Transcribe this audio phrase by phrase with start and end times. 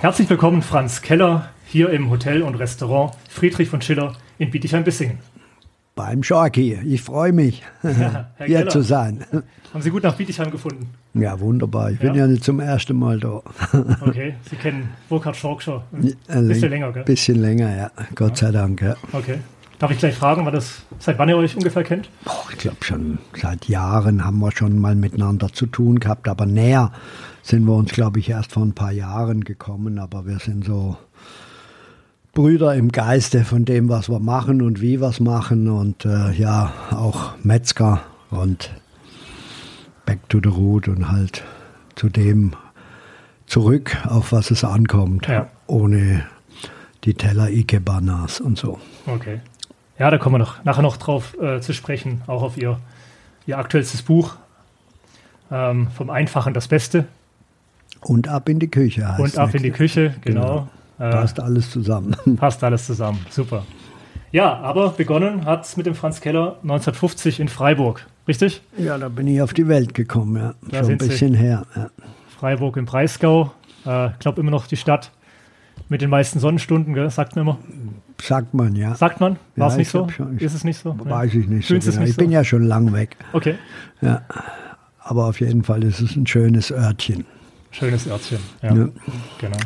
[0.00, 5.18] Herzlich willkommen, Franz Keller, hier im Hotel und Restaurant Friedrich von Schiller in Bietigheim-Bissingen.
[5.94, 6.78] Beim Schorki.
[6.86, 8.68] Ich freue mich, Ja, hier Keller.
[8.70, 9.24] zu sein.
[9.72, 10.88] Haben Sie gut nach Bietigheim gefunden?
[11.14, 11.90] Ja, wunderbar.
[11.90, 12.22] Ich bin Ja.
[12.22, 13.42] ja nicht zum ersten Mal da.
[14.00, 17.04] Okay, Sie kennen Burkhard Schork schon ein Ein bisschen länger, gell?
[17.04, 17.90] Bisschen länger, ja.
[18.14, 18.96] Gott sei Dank, ja.
[19.12, 19.38] Okay.
[19.80, 22.10] Darf ich gleich fragen, wann das, seit wann ihr euch ungefähr kennt?
[22.24, 26.44] Boah, ich glaube schon seit Jahren haben wir schon mal miteinander zu tun gehabt, aber
[26.44, 26.92] näher
[27.42, 30.98] sind wir uns, glaube ich, erst vor ein paar Jahren gekommen, aber wir sind so
[32.34, 36.30] Brüder im Geiste von dem, was wir machen und wie wir es machen und äh,
[36.32, 38.70] ja, auch Metzger und
[40.04, 41.42] back to the root und halt
[41.96, 42.52] zu dem
[43.46, 45.48] zurück, auf was es ankommt, Ja.
[45.66, 46.26] ohne
[47.04, 48.78] die Teller Ikebanas und so.
[49.06, 49.40] Okay.
[50.00, 52.78] Ja, da kommen wir noch, nachher noch drauf äh, zu sprechen, auch auf Ihr,
[53.46, 54.34] Ihr aktuellstes Buch.
[55.52, 57.04] Ähm, vom Einfachen das Beste
[58.00, 59.70] Und ab in die Küche heißt und ab in die.
[59.72, 60.68] Küche, genau.
[60.98, 62.16] Äh, Passt alles zusammen.
[62.36, 63.64] passt alles zusammen, super.
[64.32, 68.62] Ja, aber begonnen hat es mit dem Franz Keller 1950 in Freiburg, richtig?
[68.78, 70.54] Ja, da bin ich auf die Welt gekommen, ja.
[70.62, 71.08] Da Schon ein sind Sie.
[71.08, 71.66] bisschen her.
[71.76, 71.90] Ja.
[72.38, 73.50] Freiburg im Breisgau.
[73.84, 75.10] Äh, Ich glaube immer noch die Stadt
[75.90, 77.10] mit den meisten Sonnenstunden, gell?
[77.10, 77.58] sagt man immer.
[78.22, 78.94] Sagt man, ja.
[78.94, 79.36] Sagt man?
[79.56, 80.08] War es Ja, nicht ich so?
[80.08, 80.38] schon.
[80.38, 80.96] Ist es nicht so?
[80.98, 82.00] Weiß ich nicht so genau.
[82.00, 82.32] nicht Ich bin so?
[82.32, 83.16] ja schon lang weg.
[83.34, 83.56] Okay,
[84.00, 84.22] Ja.
[85.02, 87.26] Aber auf jeden Fall ist es ein schönes Örtchen.
[87.72, 88.38] schönes Örtchen.
[88.62, 88.88] Ja, Ja.
[89.38, 89.56] genau.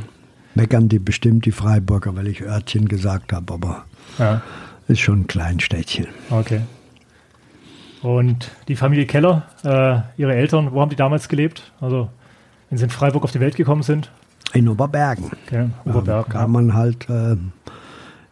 [0.55, 3.85] Meckern die bestimmt die Freiburger, weil ich Örtchen gesagt habe, aber
[4.19, 4.41] Ja,
[4.89, 6.07] ist schon ein Kleinstädtchen.
[6.31, 6.61] okay.
[8.03, 11.73] Und die Familie Keller, äh, ihre Eltern, wo haben die damals gelebt?
[11.81, 12.11] Also,
[12.69, 14.11] wenn sie in Freiburg auf die Welt gekommen sind?
[14.55, 15.25] In Oberbergen.
[15.47, 16.27] Okay, Oberberg.
[16.31, 17.37] Da kam man halt äh,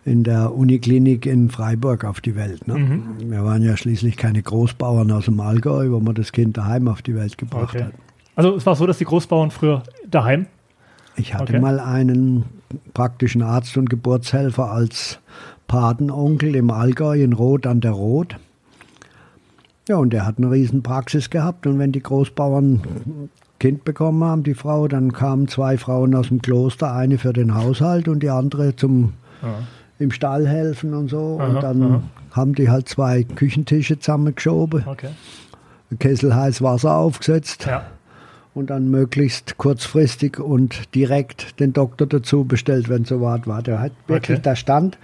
[0.04, 2.66] in der Uniklinik in Freiburg auf die Welt.
[2.68, 2.78] Ne?
[2.78, 3.30] Mhm.
[3.30, 7.02] Wir waren ja schließlich keine Großbauern aus dem Allgäu, wo man das Kind daheim auf
[7.02, 7.84] die Welt gebracht Okay.
[7.84, 7.92] hat.
[8.34, 10.46] Also, es war so, dass die Großbauern früher daheim.
[11.16, 11.60] Ich hatte Okay.
[11.60, 12.44] mal einen
[12.94, 15.18] praktischen Arzt und Geburtshelfer als
[15.68, 18.36] Patenonkel im Allgäu in Rot an der Rot.
[19.88, 21.66] Ja, und der hat eine riesen Praxis gehabt.
[21.66, 22.80] Und wenn die Großbauern
[23.62, 27.54] Kind bekommen haben, die Frau, dann kamen zwei Frauen aus dem Kloster, eine für den
[27.54, 29.54] Haushalt und die andere zum Ja.
[30.00, 31.38] im Stall helfen und so.
[31.40, 32.02] Aha, und dann aha.
[32.32, 35.10] haben die halt zwei Küchentische zusammengeschoben, Okay.
[35.92, 37.84] ein Kessel heiß Wasser aufgesetzt Ja.
[38.52, 43.62] und dann möglichst kurzfristig und direkt den Doktor dazu bestellt, wenn so weit war.
[43.62, 44.42] Der hat wirklich, Okay.
[44.42, 44.98] da stand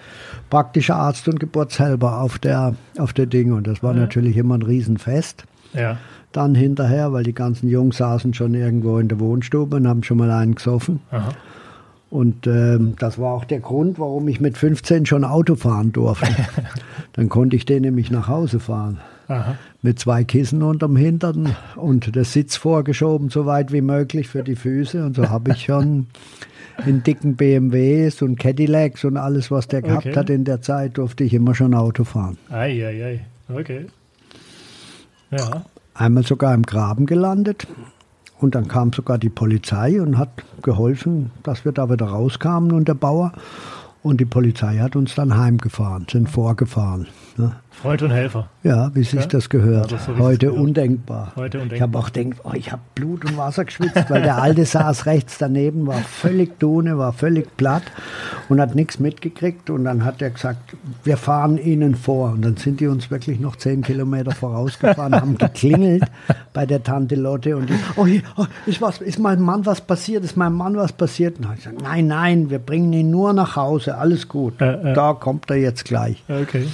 [0.50, 4.00] praktischer Arzt und Geburtshelfer auf der, auf der Ding und das war Ja.
[4.00, 5.44] natürlich immer ein Riesenfest.
[5.74, 5.98] Ja.
[6.32, 10.18] Dann hinterher, weil die ganzen Jungs saßen schon irgendwo in der Wohnstube und haben schon
[10.18, 11.00] mal einen gesoffen.
[11.10, 11.30] Aha.
[12.10, 16.28] Und ähm, das war auch der Grund, warum ich mit 15 schon Auto fahren durfte.
[17.12, 18.98] Dann konnte ich den nämlich nach Hause fahren.
[19.28, 19.56] Aha.
[19.82, 24.56] Mit zwei Kissen unterm Hintern und der Sitz vorgeschoben, so weit wie möglich für die
[24.56, 25.04] Füße.
[25.04, 26.06] Und so habe ich schon
[26.86, 30.16] in dicken BMWs und Cadillacs und alles, was der gehabt Okay.
[30.16, 32.38] hat in der Zeit, durfte ich immer schon Auto fahren.
[32.48, 33.20] Ei, ei, ei.
[33.54, 33.86] Okay.
[35.30, 35.62] Ja.
[35.98, 37.66] Einmal sogar im Graben gelandet.
[38.38, 40.30] Und dann kam sogar die Polizei und hat
[40.62, 43.32] geholfen, dass wir da wieder rauskamen und der Bauer.
[44.04, 47.08] Und die Polizei hat uns dann heimgefahren, sind vorgefahren.
[47.38, 47.52] Ne?
[47.70, 48.48] Freund und Helfer.
[48.64, 49.26] Ja, wie sich Ja.
[49.26, 49.92] das gehört.
[49.92, 50.58] Ja, so, Heute gehört.
[50.60, 51.32] undenkbar.
[51.36, 51.88] Heute Ich undenkbar.
[51.88, 55.38] habe auch gedacht, oh, ich habe Blut und Wasser geschwitzt, weil der Alte saß rechts
[55.38, 57.84] daneben, war völlig dune, war völlig platt
[58.48, 59.70] und hat nichts mitgekriegt.
[59.70, 62.32] Und dann hat er gesagt, wir fahren Ihnen vor.
[62.32, 66.02] Und dann sind die uns wirklich noch zehn Kilometer vorausgefahren, haben geklingelt
[66.52, 69.80] bei der Tante Lotte und die, oh, hier, oh ist, was, ist meinem Mann was
[69.80, 70.24] passiert?
[70.24, 71.36] Ist meinem Mann was passiert?
[71.36, 74.60] Und dann habe ich gesagt, nein, nein, wir bringen ihn nur nach Hause, alles gut.
[74.60, 74.94] Äh, äh.
[74.94, 76.24] Da kommt er jetzt gleich.
[76.28, 76.66] Okay.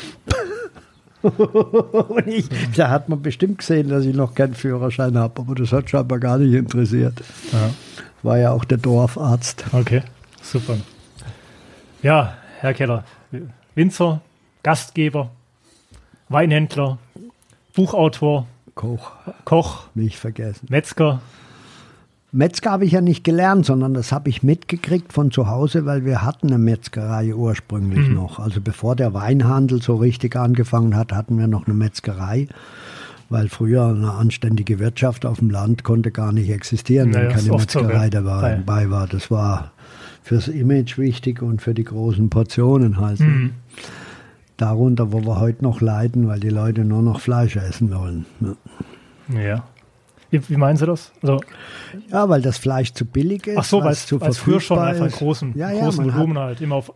[2.09, 5.73] Und ich, da hat man bestimmt gesehen, dass ich noch keinen Führerschein habe, aber das
[5.73, 7.15] hat scheinbar gar nicht interessiert.
[7.53, 7.71] Ja.
[8.23, 9.65] War ja auch der Dorfarzt.
[9.73, 10.03] Okay.
[10.43, 10.77] Super.
[12.03, 13.05] Ja, Herr Keller.
[13.75, 14.21] Winzer,
[14.63, 15.31] Gastgeber,
[16.29, 16.99] Weinhändler,
[17.75, 19.13] Buchautor, Koch,
[19.45, 20.67] Koch, nicht vergessen.
[20.69, 21.21] Metzger.
[22.37, 26.05] Metzger habe ich ja nicht gelernt, sondern das habe ich mitgekriegt von zu Hause, weil
[26.05, 28.15] wir hatten eine Metzgerei ursprünglich Mhm.
[28.15, 28.41] noch.
[28.41, 32.49] Also bevor der Weinhandel so richtig angefangen hat, hatten wir noch eine Metzgerei.
[33.31, 37.43] Weil früher eine anständige Wirtschaft auf dem Land konnte gar nicht existieren, Naja, wenn keine
[37.43, 38.23] so, Metzgerei gell?
[38.23, 38.91] dabei Ja.
[38.91, 39.07] war.
[39.07, 39.71] Das war
[40.23, 43.21] fürs Image wichtig und für die großen Portionen halt.
[43.21, 43.27] ne?
[43.27, 43.51] Mhm.
[44.57, 48.27] Darunter, wo wir heute noch leiden, weil die Leute nur noch Fleisch essen wollen.
[48.41, 48.57] ne?
[49.41, 49.65] Ja.
[50.35, 51.13] Wie, wie meinen Sie das?
[51.23, 51.41] Also,
[52.11, 53.57] Ja, weil das Fleisch zu billig ist.
[53.59, 55.19] ach so, weil es früher schon einfach in ist.
[55.19, 56.93] großen, ja, ja, großen man hat- Volumen halt immer auf.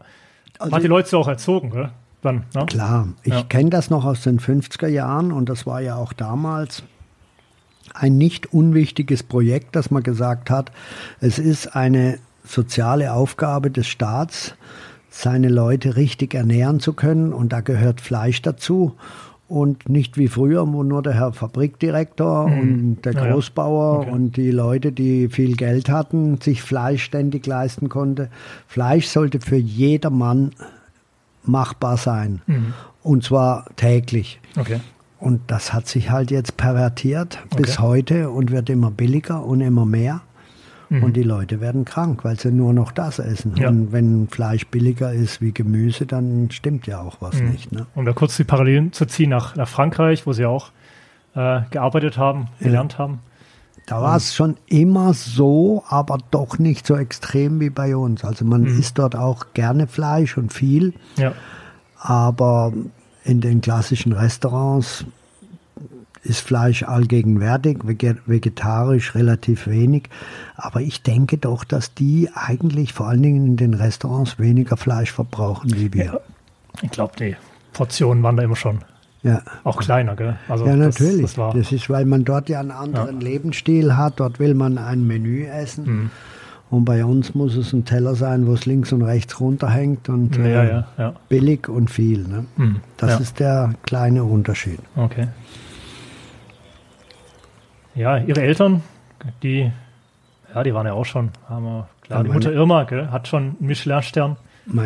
[0.58, 1.90] Also hat die Leute so auch erzogen, gell?
[2.20, 2.67] Dann, ne?
[2.67, 3.43] Klar, ich Ja.
[3.44, 6.82] kenne das noch aus den 50er Jahren und das war ja auch damals
[7.94, 10.73] ein nicht unwichtiges Projekt, dass man gesagt hat,
[11.20, 14.55] es ist eine soziale Aufgabe des Staats,
[15.11, 17.32] seine Leute richtig ernähren zu können.
[17.32, 18.94] Und da gehört Fleisch dazu.
[19.49, 22.59] Und nicht wie früher, wo nur der Herr Fabrikdirektor mhm.
[22.61, 24.11] und der Großbauer okay.
[24.11, 28.29] und die Leute, die viel Geld hatten, sich Fleisch ständig leisten konnte.
[28.67, 30.50] Fleisch sollte für jedermann
[31.45, 32.43] machbar sein.
[32.47, 32.75] Mhm.
[33.03, 34.39] Und zwar täglich.
[34.56, 34.81] Okay.
[35.19, 37.62] Und das hat sich halt jetzt pervertiert okay.
[37.62, 40.21] bis heute und wird immer billiger und immer mehr.
[40.90, 41.05] Mhm.
[41.05, 43.55] Und die Leute werden krank, weil sie nur noch das essen.
[43.56, 43.69] Ja.
[43.69, 47.50] Und wenn Fleisch billiger ist wie Gemüse, dann stimmt ja auch was mhm.
[47.50, 47.73] nicht.
[47.73, 47.87] Ne?
[47.94, 50.70] Um da kurz die Parallelen zu ziehen nach, nach Frankreich, wo sie auch
[51.35, 52.99] äh, gearbeitet haben, gelernt ja.
[53.00, 53.20] haben.
[53.87, 58.23] Da war es schon immer so, aber doch nicht so extrem wie bei uns.
[58.23, 58.79] Also man mhm.
[58.79, 60.93] isst dort auch gerne Fleisch und viel.
[61.17, 61.32] Ja.
[61.99, 62.75] Aber
[63.25, 65.06] in den klassischen Restaurants
[66.23, 70.05] ist Fleisch allgegenwärtig, vegetarisch relativ wenig.
[70.56, 75.12] Aber ich denke doch, dass die eigentlich vor allen Dingen in den Restaurants weniger Fleisch
[75.12, 76.05] verbrauchen wie wir.
[76.05, 76.20] Ja,
[76.82, 77.37] ich glaube, die
[77.73, 78.81] Portionen waren da immer schon
[79.23, 79.43] ja.
[79.65, 80.37] auch kleiner, gell?
[80.49, 81.23] Also ja, natürlich.
[81.23, 83.29] Das, das, das, ist, weil man dort ja einen anderen ja.
[83.29, 84.20] Lebensstil hat.
[84.20, 85.85] Dort will man ein Menü essen.
[85.85, 86.11] Mhm.
[86.70, 90.37] Und bei uns muss es ein Teller sein, wo es links und rechts runterhängt und
[90.37, 92.29] ja, äh, billig und viel.
[92.29, 92.44] Ne?
[92.56, 94.79] Mhm, das ist der kleine Unterschied.
[94.94, 95.29] Okay.
[97.99, 98.83] Ja, ihre Eltern,
[99.43, 99.73] die,
[100.55, 103.43] ja, die waren ja auch schon, haben wir, klar, die Mutter Irma gell, hat schon
[103.43, 104.37] einen Michelin-Stern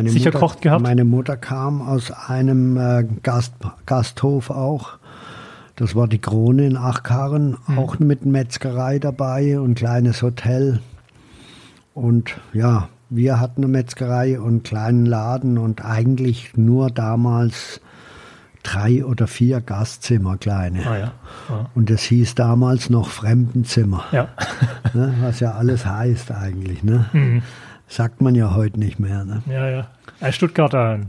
[0.05, 0.81] sicher Mutter, kocht gehabt.
[0.81, 3.53] Meine Mutter kam aus einem äh, Gast,
[3.85, 4.93] Gasthof auch.
[5.75, 7.77] Das war die Krone in Achkarren, mhm.
[7.77, 10.79] auch mit Metzgerei dabei und kleines Hotel.
[11.93, 17.79] Und ja, wir hatten eine Metzgerei und einen kleinen Laden und eigentlich nur damals
[18.63, 20.85] drei oder vier Gastzimmer kleine.
[20.85, 21.11] Ah, ja.
[21.49, 21.65] ah.
[21.75, 24.05] Und das hieß damals noch Fremdenzimmer.
[24.11, 24.29] Ja.
[24.93, 26.83] ne, was ja alles heißt eigentlich.
[26.83, 27.05] Ne?
[27.13, 27.43] Mhm.
[27.87, 29.25] Sagt man ja heute nicht mehr.
[29.25, 29.43] Ne?
[29.45, 29.87] Ja, ja.
[30.19, 30.99] Ein Stuttgarter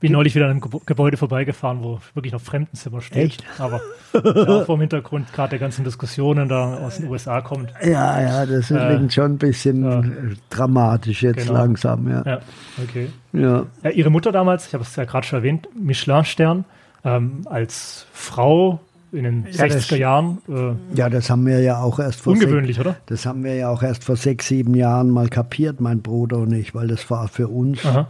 [0.00, 3.24] bin neulich wieder an einem Gebäude vorbeigefahren, wo wirklich noch Fremdenzimmer steht.
[3.24, 3.44] Echt?
[3.58, 3.80] Aber
[4.12, 7.72] ja, vom Hintergrund gerade der ganzen Diskussionen da aus den USA kommt.
[7.82, 10.02] Ja, ja, das äh, schon ein bisschen ja.
[10.50, 11.52] dramatisch jetzt genau.
[11.54, 12.08] langsam.
[12.08, 12.40] Ja, ja
[12.82, 13.08] okay.
[13.32, 13.66] Ja.
[13.90, 16.64] Ihre Mutter damals, ich habe es ja gerade schon erwähnt, Michelin-Stern,
[17.04, 18.80] ähm, als Frau
[19.14, 20.38] in den ja, 60er das, Jahren.
[20.48, 22.96] Äh, ja, das haben wir ja auch erst vor ungewöhnlich, sechs, oder?
[23.06, 26.52] Das haben wir ja auch erst vor sechs, sieben Jahren mal kapiert, mein Bruder und
[26.52, 28.08] ich, weil das war für uns Aha.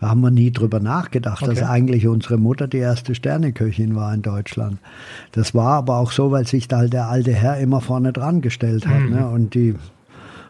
[0.00, 1.54] Da haben wir nie drüber nachgedacht, okay.
[1.54, 4.78] dass eigentlich unsere Mutter die erste Sterneköchin war in Deutschland.
[5.32, 8.40] Das war aber auch so, weil sich da halt der alte Herr immer vorne dran
[8.40, 9.00] gestellt hat.
[9.00, 9.10] Mhm.
[9.10, 9.28] Ne?
[9.28, 9.74] Und die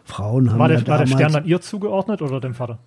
[0.05, 2.79] Frauen haben war der, ja War der Stern dann ihr zugeordnet oder dem Vater?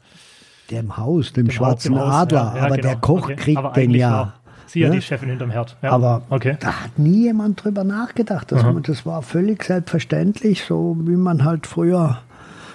[0.71, 2.53] Dem Haus, dem, dem schwarzen Haus, Adler.
[2.55, 2.89] Ja, ja, aber genau.
[2.89, 3.37] der Koch okay.
[3.37, 4.33] kriegt aber den ja.
[4.67, 4.97] Sie ja ne?
[4.97, 5.77] die Chefin hinterm Herd.
[5.83, 5.91] Ja.
[5.91, 6.57] Aber okay.
[6.61, 8.51] da hat nie jemand drüber nachgedacht.
[8.51, 12.19] Das, das war völlig selbstverständlich, so wie man halt früher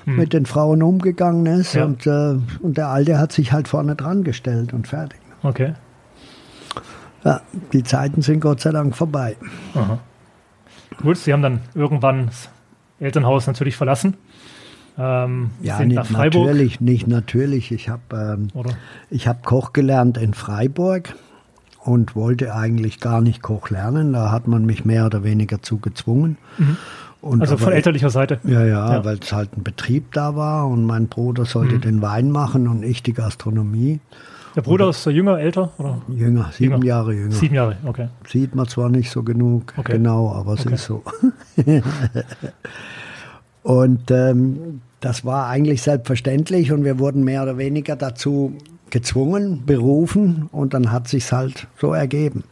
[0.10, 0.16] hm.
[0.18, 1.74] mit den Frauen umgegangen ist.
[1.74, 1.86] Ja.
[1.86, 5.20] Und, äh, und der Alte hat sich halt vorne dran gestellt und fertig.
[5.44, 5.74] Okay.
[7.24, 7.42] Ja,
[7.74, 9.36] die Zeiten sind Gott sei Dank vorbei.
[9.76, 10.00] Aha.
[11.02, 12.50] Gut, Sie haben dann irgendwann das
[13.00, 14.16] Elternhaus natürlich verlassen.
[14.98, 17.72] Ähm, ja, nicht natürlich, nicht natürlich.
[17.72, 21.16] Ich habe ähm, hab Koch gelernt in Freiburg
[21.80, 24.12] und wollte eigentlich gar nicht Koch lernen.
[24.12, 26.38] Da hat man mich mehr oder weniger zu gezwungen.
[26.58, 26.78] Mhm.
[27.22, 28.40] Und also von elterlicher Seite?
[28.44, 29.06] Ja, ja, ja.
[29.06, 31.82] weil es halt ein Betrieb da war und mein Bruder sollte mhm.
[31.82, 34.00] den Wein machen und ich die Gastronomie.
[34.56, 35.72] Der Bruder und, ist jünger, älter?
[35.78, 36.02] Oder?
[36.08, 36.86] Jünger, sieben jünger.
[36.86, 37.32] Jahre jünger.
[37.32, 38.08] Sieben Jahre, okay.
[38.26, 39.94] Sieht man zwar nicht so genug, okay.
[39.94, 40.76] genau, aber es okay.
[40.76, 41.04] ist so.
[43.64, 48.56] und ähm, das war eigentlich selbstverständlich und wir wurden mehr oder weniger dazu
[48.90, 52.44] gezwungen, berufen und dann hat sich halt so ergeben.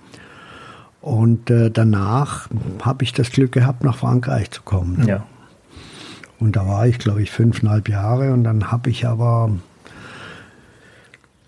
[1.07, 2.49] Und äh, danach
[2.81, 5.07] habe ich das Glück gehabt, nach Frankreich zu kommen.
[5.07, 5.25] Ja.
[6.37, 9.51] Und da war ich, glaube ich, fünfeinhalb Jahre und dann habe ich aber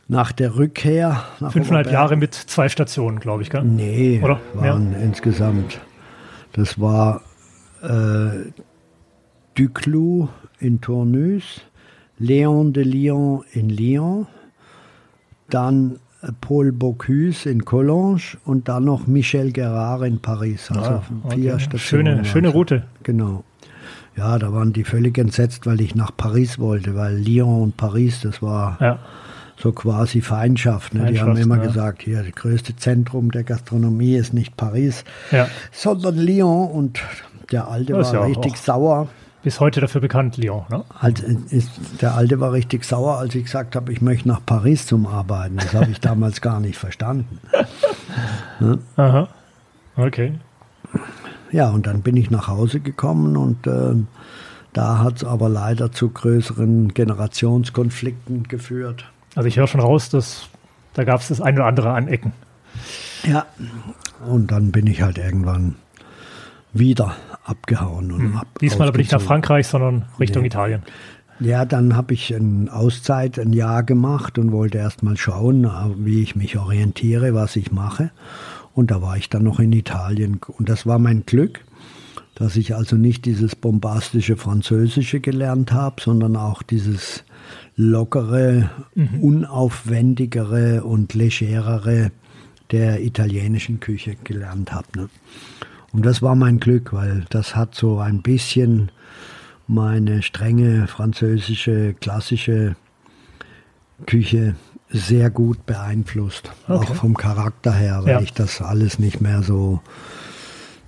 [0.08, 1.26] nach der Rückkehr.
[1.42, 3.66] Nach Fünfeinhalb Oberberg, Jahre mit zwei Stationen, glaube ich, gell?
[3.66, 4.40] Nee, Oder?
[4.54, 5.00] waren ja.
[5.00, 5.82] insgesamt.
[6.54, 7.22] Das war
[7.82, 8.54] äh,
[9.56, 10.30] Duclos
[10.62, 11.60] in Tournus,
[12.18, 14.26] Léon de Lyon in Lyon,
[15.50, 16.00] dann
[16.42, 20.70] Paul Bocuse in Collonges und dann noch Michel Gerard in Paris.
[20.70, 21.36] Also ah, okay.
[21.36, 22.18] vier Stationen.
[22.18, 22.84] Schöne, schöne Route.
[23.04, 23.44] Genau.
[24.18, 28.20] Ja, da waren die völlig entsetzt, weil ich nach Paris wollte, weil Lyon und Paris,
[28.22, 29.00] das war ja.
[29.56, 30.94] so quasi Feindschaft.
[30.94, 31.02] Ne?
[31.02, 31.68] Feindschaft die haben immer ja.
[31.68, 35.48] gesagt, hier, das größte Zentrum der Gastronomie ist nicht Paris, ja.
[35.72, 36.70] sondern Lyon.
[36.70, 37.00] Und
[37.50, 39.08] der Alte war richtig sauer
[39.44, 40.66] bis heute dafür bekannt, Lyon.
[40.70, 40.84] Ne?
[41.00, 41.70] Also ist,
[42.02, 45.58] der Alte war richtig sauer, als ich gesagt habe, ich möchte nach Paris zum Arbeiten.
[45.58, 47.40] Das habe ich damals gar nicht verstanden.
[48.60, 48.80] ne?
[48.98, 49.28] Aha.
[49.96, 50.34] Okay.
[51.52, 53.96] Ja, und dann bin ich nach Hause gekommen und äh,
[54.74, 59.06] Da hat es aber leider zu größeren Generationskonflikten geführt.
[59.36, 60.48] Also ich höre schon raus, dass
[60.94, 62.34] da gab es das ein oder andere Anecken.
[63.24, 63.46] Ja,
[64.28, 65.76] und dann bin ich halt irgendwann
[66.74, 68.12] wieder abgehauen.
[68.12, 68.38] Und Hm.
[68.38, 69.22] ab, Diesmal aber nicht nach.
[69.22, 70.48] Frankreich, sondern Richtung Nee.
[70.48, 70.84] Italien.
[71.40, 76.22] Ja, dann habe ich eine Auszeit ein Jahr gemacht und wollte erst mal schauen, wie
[76.22, 78.12] ich mich orientiere, was ich mache.
[78.74, 80.40] Und da war ich dann noch in Italien.
[80.58, 81.62] Und das war mein Glück,
[82.36, 87.24] dass ich also nicht dieses bombastische Französische gelernt habe, sondern auch dieses
[87.78, 88.70] lockere,
[89.22, 92.12] unaufwendigere und legerere
[92.72, 94.88] der italienischen Küche gelernt habe.
[94.96, 95.10] Ne?
[95.92, 98.92] Und das war mein Glück, weil das hat so ein bisschen
[99.68, 102.76] meine strenge französische klassische
[104.06, 104.56] Küche
[104.92, 106.52] sehr gut beeinflusst.
[106.68, 106.74] Okay.
[106.74, 108.22] Auch vom Charakter her, weil Ja.
[108.22, 109.82] ich das alles nicht mehr so.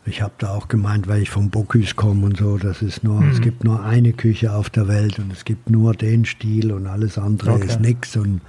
[0.05, 3.22] Ich habe da auch gemeint, weil ich vom Bocuse komme und so, das ist nur,
[3.22, 3.29] Mhm.
[3.29, 6.88] es gibt nur eine Küche auf der Welt und es gibt nur den Stil und
[6.88, 7.67] alles andere Okay.
[7.67, 8.41] ist nix und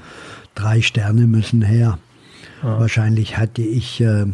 [0.54, 1.99] drei Sterne müssen her.
[2.62, 2.80] Ja.
[2.80, 4.25] Wahrscheinlich hatte ich äh,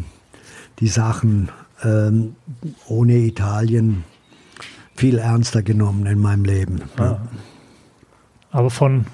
[0.79, 1.49] die Sachen
[1.83, 2.35] ähm,
[2.87, 4.03] ohne Italien
[4.95, 6.81] viel ernster genommen in meinem Leben.
[6.97, 7.17] Ah.
[8.51, 9.05] Aber von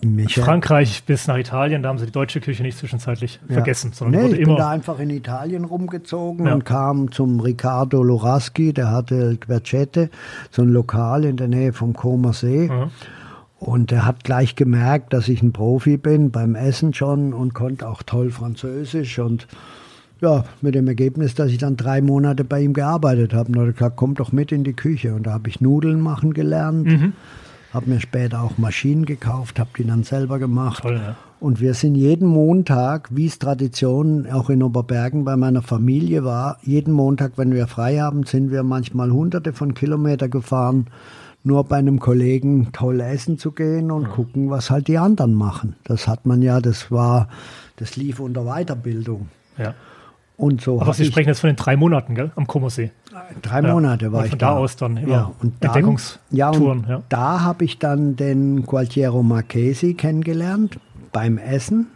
[0.00, 0.44] Michael?
[0.44, 3.54] Frankreich bis nach Italien, da haben sie die deutsche Küche nicht zwischenzeitlich Ja.
[3.54, 6.54] vergessen, sondern nee, ich bin da einfach in Italien rumgezogen Ja.
[6.54, 10.10] und kam zum Riccardo Loraschi, der hatte El Quercete,
[10.50, 12.66] so ein Lokal in der Nähe vom Comer See.
[12.66, 12.90] Ja.
[13.58, 17.88] Und er hat gleich gemerkt, dass ich ein Profi bin, beim Essen schon und konnte
[17.88, 19.18] auch toll Französisch.
[19.20, 19.46] Und
[20.22, 23.48] ja, mit dem Ergebnis, dass ich dann drei Monate bei ihm gearbeitet habe.
[23.48, 25.14] Und er hat gesagt, komm doch mit in die Küche.
[25.14, 27.12] Und da habe ich Nudeln machen gelernt, Mhm.
[27.74, 30.82] habe mir später auch Maschinen gekauft, habe die dann selber gemacht.
[30.82, 31.16] Toll, ne?
[31.40, 36.58] Und wir sind jeden Montag, wie es Tradition auch in Oberbergen bei meiner Familie war,
[36.62, 40.86] jeden Montag, wenn wir frei haben, sind wir manchmal hunderte von Kilometer gefahren,
[41.42, 45.74] nur bei einem Kollegen toll essen zu gehen und gucken, was halt die anderen machen.
[45.82, 47.26] Das hat man ja, das war,
[47.74, 49.26] das lief unter Weiterbildung.
[49.58, 49.74] Ja.
[50.36, 52.30] Und so Aber Sie sprechen jetzt von den drei Monaten, gell?
[52.36, 52.90] Am Komosee.
[53.42, 53.72] drei Ja.
[53.72, 54.50] Monate war Und ich von da.
[54.50, 57.02] da aus dann ja, und dann, Entdeckungstouren, ja, und ja.
[57.08, 60.80] da habe ich dann den Gualtiero Marchesi kennengelernt
[61.12, 61.86] beim Essen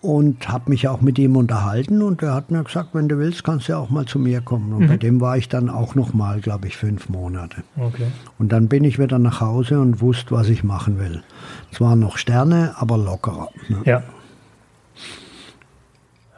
[0.00, 3.42] und habe mich auch mit ihm unterhalten und er hat mir gesagt, wenn du willst,
[3.42, 4.72] kannst du ja auch mal zu mir kommen.
[4.72, 4.98] Und bei Mhm.
[5.00, 7.64] dem war ich dann auch noch mal, glaube ich, fünf Monate.
[7.76, 8.06] Okay.
[8.38, 11.22] Und dann bin ich wieder nach Hause und wusste, was ich machen will.
[11.72, 13.48] Es waren noch Sterne, aber lockerer.
[13.68, 13.78] Ne?
[13.86, 14.02] Ja.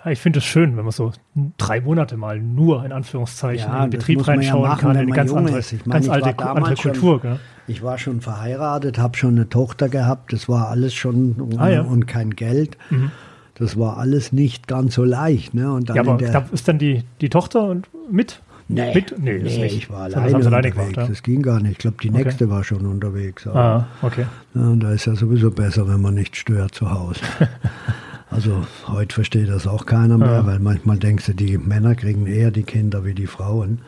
[0.09, 1.13] Ich finde es schön, wenn man so
[1.59, 4.91] drei Monate mal nur in Anführungszeichen Ja, in den Betrieb man ja reinschauen machen, kann,
[4.93, 7.21] in eine ganz andere, meine, ganz alte, andere schon- Kultur.
[7.21, 7.39] Gell?
[7.67, 11.83] Ich war schon verheiratet, habe schon eine Tochter gehabt, das war alles schon Ah, ja.
[11.83, 12.79] und kein Geld.
[12.89, 13.11] Mhm.
[13.55, 15.53] Das war alles nicht ganz so leicht.
[15.53, 15.71] Ne?
[15.71, 18.41] Und dann Ja, aber der, da ist dann die, die Tochter und mit?
[18.69, 19.15] nee, mit?
[19.19, 20.95] Nee, nee, ich war alleine das alleine unterwegs.
[20.95, 21.11] gemacht.
[21.11, 21.73] Das ging gar nicht.
[21.73, 22.25] Ich glaube, die Okay.
[22.25, 23.47] nächste war schon unterwegs.
[23.49, 24.25] Ah, okay.
[24.55, 27.21] ja, und da ist ja sowieso besser, wenn man nicht stört zu Hause.
[28.31, 30.47] also heute versteht das auch keiner mehr, Ja.
[30.47, 33.81] weil manchmal denkst du, die Männer kriegen eher die Kinder wie die Frauen.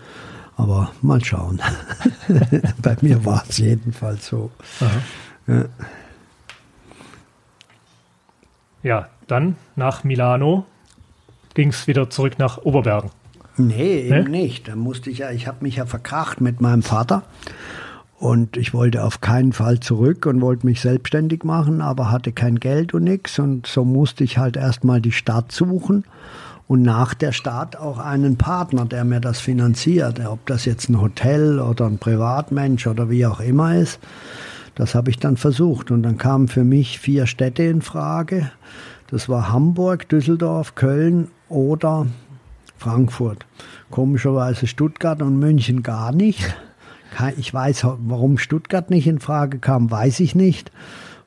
[0.57, 1.61] Aber mal schauen.
[2.83, 4.51] Bei mir war es jedenfalls so.
[5.47, 5.65] Ja.
[8.83, 10.67] Ja, dann nach Milano
[11.55, 13.11] ging es wieder zurück nach Oberbergen.
[13.57, 14.43] Nee, eben Nee?
[14.45, 14.69] nicht.
[14.69, 17.23] Da musste ich ja, ich habe mich ja verkracht mit meinem Vater
[18.23, 22.61] und ich wollte auf keinen Fall zurück und wollte mich selbstständig machen, aber hatte kein
[22.61, 26.05] Geld und nichts und so musste ich halt erstmal die Stadt suchen
[26.69, 31.01] und nach der Stadt auch einen Partner, der mir das finanziert, ob das jetzt ein
[31.01, 33.99] Hotel oder ein Privatmensch oder wie auch immer ist.
[34.77, 38.53] Das habe ich dann versucht und dann kamen für mich vier Städte in Frage.
[39.11, 42.07] Das war Hamburg, Düsseldorf, Köln oder
[42.79, 43.47] Frankfurt.
[43.91, 46.55] Komischerweise Stuttgart und München gar nicht.
[47.37, 50.71] Ich weiß, warum Stuttgart nicht in Frage kam, weiß ich nicht.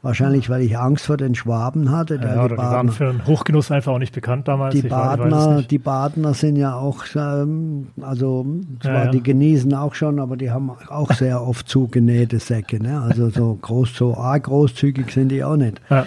[0.02, 2.16] Wahrscheinlich, weil ich Angst vor den Schwaben hatte.
[2.16, 4.76] Ja, die oder die waren Badener- für den Hochgenuss einfach auch nicht bekannt damals.
[4.76, 8.46] die Badener, die Badener sind ja auch, ähm, also
[8.82, 9.12] zwar Ja, ja.
[9.12, 12.80] die genießen auch schon, aber die haben auch sehr oft zugenähte Säcke.
[12.84, 13.02] Ne?
[13.02, 15.82] Also so groß, so arg großzügig sind die auch nicht.
[15.90, 16.06] Ja,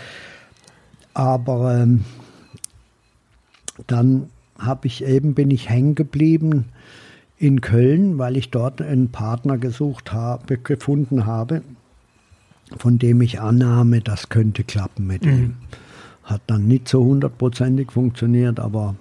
[1.14, 2.04] Aber ähm,
[3.88, 6.66] dann habe ich eben bin ich hängen geblieben
[7.38, 11.62] in Köln, weil ich dort einen Partner gesucht habe, gefunden habe,
[12.76, 15.32] von dem ich annahme, das könnte klappen mit Mhm.
[15.32, 15.54] ihm.
[16.24, 18.96] Hat dann nicht so hundertprozentig funktioniert, aber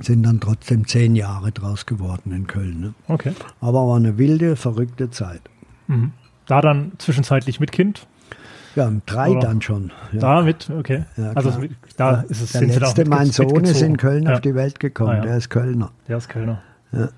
[0.00, 2.80] sind dann trotzdem zehn Jahre draus geworden in Köln.
[2.80, 2.94] Ne?
[3.08, 3.32] okay.
[3.60, 5.42] Aber war eine wilde, verrückte Zeit.
[5.86, 6.12] Mhm.
[6.46, 8.06] Da dann zwischenzeitlich mit Kind.
[8.76, 9.92] Ja, drei Oder- dann schon.
[10.12, 10.18] Ja.
[10.20, 11.04] Da mit, okay.
[11.16, 11.52] Ja, also
[11.96, 13.96] da Ja, ist es der sind letzte, mein Sohn ist in.
[13.96, 15.92] Köln auf die Welt gekommen, Ah, der ist Kölner.
[16.08, 16.60] Der ist Kölner.
[16.94, 17.08] Ja.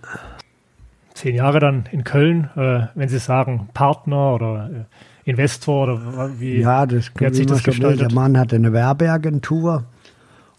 [1.14, 6.60] zehn Jahre dann in Köln, äh, wenn Sie sagen Partner oder äh, Investor oder wie,
[6.60, 8.00] ja, das wie hat sich das gestaltet?
[8.00, 9.84] Der Mann hatte eine Werbeagentur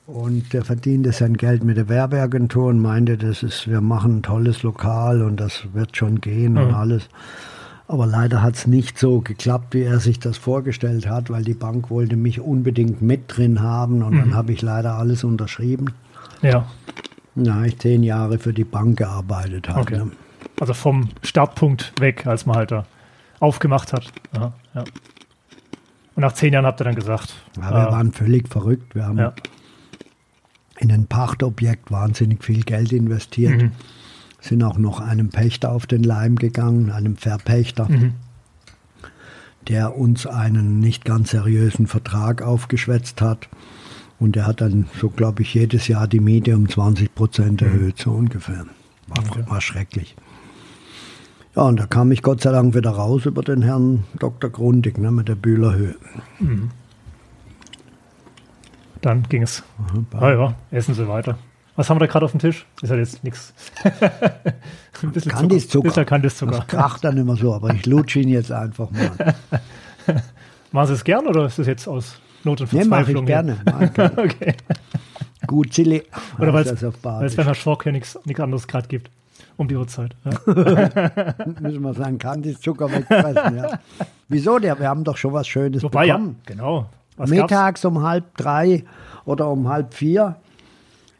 [0.07, 4.23] und der verdiente sein Geld mit der Werbeagentur und meinte, das ist, wir machen ein
[4.23, 6.59] tolles Lokal und das wird schon gehen mhm.
[6.59, 7.09] und alles.
[7.89, 11.53] Aber leider hat es nicht so geklappt, wie er sich das vorgestellt hat, weil die
[11.53, 14.19] Bank wollte mich unbedingt mit drin haben und mhm.
[14.19, 15.93] dann habe ich leider alles unterschrieben.
[16.41, 16.67] Ja.
[17.39, 19.81] Na, ich zehn Jahre für die Bank gearbeitet habe.
[19.81, 19.97] Okay.
[19.97, 20.11] Ne?
[20.59, 22.85] Also vom Startpunkt weg, als man halt da
[23.39, 24.11] aufgemacht hat.
[24.31, 24.83] Aha, ja.
[26.15, 27.35] Und nach zehn Jahren habt ihr dann gesagt.
[27.57, 28.95] Ja, wir äh, waren völlig verrückt.
[28.95, 29.33] Wir haben ja
[30.79, 33.61] in ein Pachtobjekt wahnsinnig viel Geld investiert.
[33.61, 33.71] Mhm.
[34.39, 38.13] Sind auch noch einem Pächter auf den Leim gegangen, einem Verpächter, mhm.
[39.67, 43.49] der uns einen nicht ganz seriösen Vertrag aufgeschwätzt hat.
[44.19, 47.99] Und der hat dann, so glaube ich, jedes Jahr die Miete um 20 Prozent erhöht,
[47.99, 48.65] so ungefähr.
[49.07, 49.43] War, okay.
[49.47, 50.15] war schrecklich.
[51.55, 54.49] Ja, und da kam ich Gott sei Dank wieder raus über den Herrn Dr.
[54.49, 55.95] Grundig ne, mit der Bühlerhöhe.
[56.39, 56.69] Mhm.
[59.01, 59.63] Dann ging es.
[60.13, 61.37] Ah ja, essen Sie weiter.
[61.75, 62.65] Was haben wir da gerade auf dem Tisch?
[62.81, 63.53] Ist ja jetzt nichts.
[65.03, 65.87] Ein bisschen Kandiszucker.
[65.89, 66.51] Bisschen Kandiszucker.
[66.51, 69.35] Das kracht dann immer so, aber ich lutsche ihn jetzt einfach mal.
[70.71, 73.25] Machen Sie es gern oder ist das jetzt aus Not und Verzweiflung?
[73.25, 73.91] Nee, mache ich gerne.
[73.93, 74.17] gerne.
[74.17, 74.55] okay.
[75.45, 76.03] Gut, Silly.
[76.39, 77.43] Oder weil es bei
[77.85, 79.11] ja nichts anderes gerade gibt.
[79.55, 80.15] Um die Uhrzeit.
[80.23, 80.31] Ja.
[81.61, 83.79] Müssen wir sagen, Kandiszucker wegfressen, ja.
[84.29, 84.59] Wieso?
[84.59, 86.35] Der, wir haben doch schon was Schönes Wobei, bekommen.
[86.39, 86.89] Ja, genau.
[87.17, 87.85] Was Mittags gab's?
[87.85, 88.83] um halb drei
[89.25, 90.35] oder um halb vier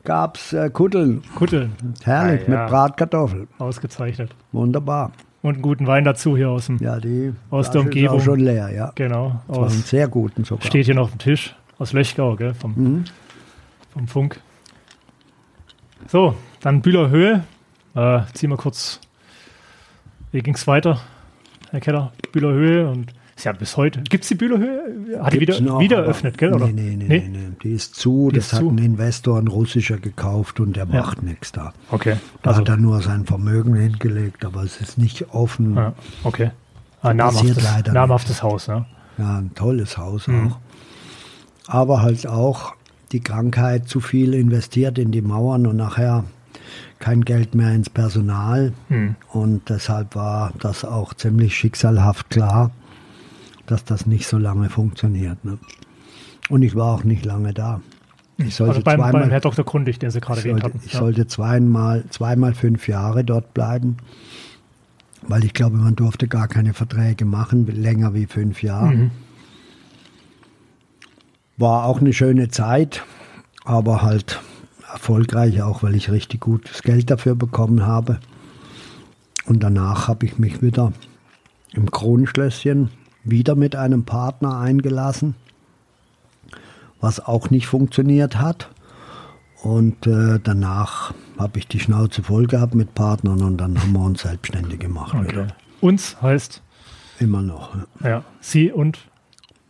[0.04, 1.24] gab es äh, Kutteln.
[1.36, 1.74] Kutteln.
[2.04, 2.62] Herrlich, ah, ja.
[2.62, 3.48] mit Bratkartoffeln.
[3.58, 4.32] Ausgezeichnet.
[4.52, 5.12] Wunderbar.
[5.48, 8.18] Und einen guten Wein dazu hier aus, dem, ja, die aus der Umgebung.
[8.18, 8.92] Ist auch schon leer, ja.
[8.96, 9.42] Genau.
[9.48, 10.66] Aus, einen sehr guten sogar.
[10.66, 11.56] Steht hier noch auf dem Tisch.
[11.80, 12.54] Aus Löchgau, gell?
[12.54, 13.06] Vom, mhm.
[13.94, 14.42] vom Funk.
[16.08, 17.46] So, dann Bühler Höhe.
[17.96, 19.00] Äh, ziehen wir kurz.
[20.34, 21.00] Wie ging es weiter,
[21.72, 22.12] Herr Keller?
[22.34, 24.02] Bühler Höhe und ist ja bis heute.
[24.02, 25.20] Gibt es die Bühlerhöhe?
[25.22, 26.54] Hat Gibt's die wieder, noch, wieder eröffnet, gell?
[26.54, 26.68] Oder?
[26.68, 28.30] Nee, nee, nee, nee, nee, Die ist zu.
[28.32, 28.70] Die das ist hat zu.
[28.70, 31.24] ein Investor, ein russischer gekauft und der macht ja.
[31.24, 31.74] nichts da.
[31.92, 32.18] Okay.
[32.42, 35.76] Da also, hat er nur sein Vermögen hingelegt, aber es ist nicht offen.
[35.76, 36.50] Ja, okay.
[37.04, 38.86] Ah, namhaftes, namhaftes Haus, ne?
[39.20, 40.52] Ja, ein tolles Haus mhm.
[40.52, 40.58] auch.
[41.68, 42.74] Aber halt auch
[43.12, 46.24] die Krankheit zu viel investiert in die Mauern und nachher
[46.98, 48.74] kein Geld mehr ins Personal.
[48.90, 49.16] Mhm.
[49.32, 52.72] Und deshalb war das auch ziemlich schicksalhaft klar
[53.68, 55.44] dass das nicht so lange funktioniert.
[55.46, 55.60] Ne?
[56.50, 57.82] Und ich war auch nicht lange da.
[58.38, 59.66] Ich sollte also beim, zweimal, beim Herr Dr.
[59.66, 60.80] Kundig, den Sie gerade erwähnt hatten.
[60.86, 61.00] Ich ja.
[61.00, 63.98] sollte zweimal, zweimal fünf Jahre dort bleiben,
[65.24, 68.96] weil ich glaube, man durfte gar keine Verträge machen, länger wie fünf Jahre.
[68.96, 69.12] Mhm.
[71.58, 73.04] War auch eine schöne Zeit,
[73.66, 74.40] aber halt
[74.92, 78.20] erfolgreich, auch weil ich richtig gutes Geld dafür bekommen habe.
[79.46, 80.94] Und danach habe ich mich wieder
[81.74, 82.92] im Kronschlösschen
[83.30, 85.36] wieder mit einem Partner eingelassen,
[87.02, 88.70] was auch nicht funktioniert hat.
[89.64, 94.02] Und äh, danach habe ich die Schnauze voll gehabt mit Partnern und dann haben wir
[94.02, 95.16] uns selbstständig gemacht.
[95.16, 95.48] Okay.
[95.82, 96.62] Uns heißt?
[97.20, 97.76] Immer noch.
[98.02, 99.00] Ja, ja Sie und?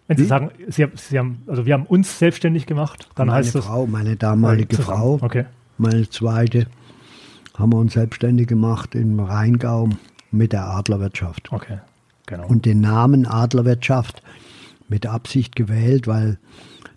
[0.07, 0.27] Wenn Sie Wie?
[0.27, 3.65] sagen, Sie, Sie, haben, also wir haben uns selbstständig gemacht, dann meine heißt das.
[3.65, 5.45] Frau, meine damalige Frau, okay.
[5.77, 6.67] meine zweite,
[7.57, 9.89] haben wir uns selbstständig gemacht im Rheingau
[10.31, 11.51] mit der Adlerwirtschaft.
[11.51, 11.79] Okay.
[12.27, 12.45] Genau.
[12.47, 14.21] Und den Namen Adlerwirtschaft
[14.87, 16.37] mit Absicht gewählt, weil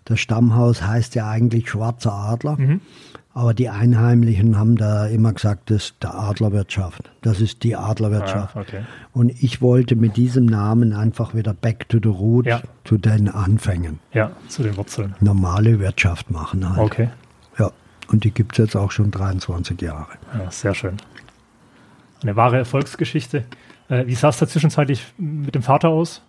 [0.05, 2.57] das Stammhaus heißt ja eigentlich Schwarzer Adler.
[2.57, 2.81] Mhm.
[3.33, 7.09] Aber die Einheimlichen haben da immer gesagt, das ist der Adlerwirtschaft.
[7.21, 8.57] Das ist die Adlerwirtschaft.
[8.57, 8.81] Ah, okay.
[9.13, 12.61] Und ich wollte mit diesem Namen einfach wieder back to the root, ja.
[12.83, 13.99] zu den Anfängen.
[14.11, 15.15] Ja, zu den Wurzeln.
[15.21, 16.79] Normale Wirtschaft machen halt.
[16.79, 17.09] Okay.
[17.57, 17.71] Ja,
[18.11, 20.07] und die gibt es jetzt auch schon 23 Jahre.
[20.37, 20.97] Ja, sehr schön.
[22.21, 23.45] Eine wahre Erfolgsgeschichte.
[23.91, 26.21] Äh, wie sah es da zwischenzeitlich mit dem Vater aus?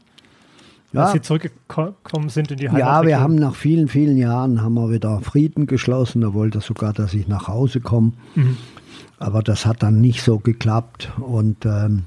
[0.93, 1.05] Ja.
[1.05, 2.81] Als Sie zurückgekommen sind in die Heimat?
[2.81, 6.23] Ja, wir haben nach vielen, vielen Jahren haben wir wieder Frieden geschlossen.
[6.23, 8.13] Er wollte sogar, dass ich nach Hause komme.
[8.35, 8.59] Mhm.
[9.19, 11.13] Aber das hat dann nicht so geklappt.
[11.19, 12.05] Und ähm,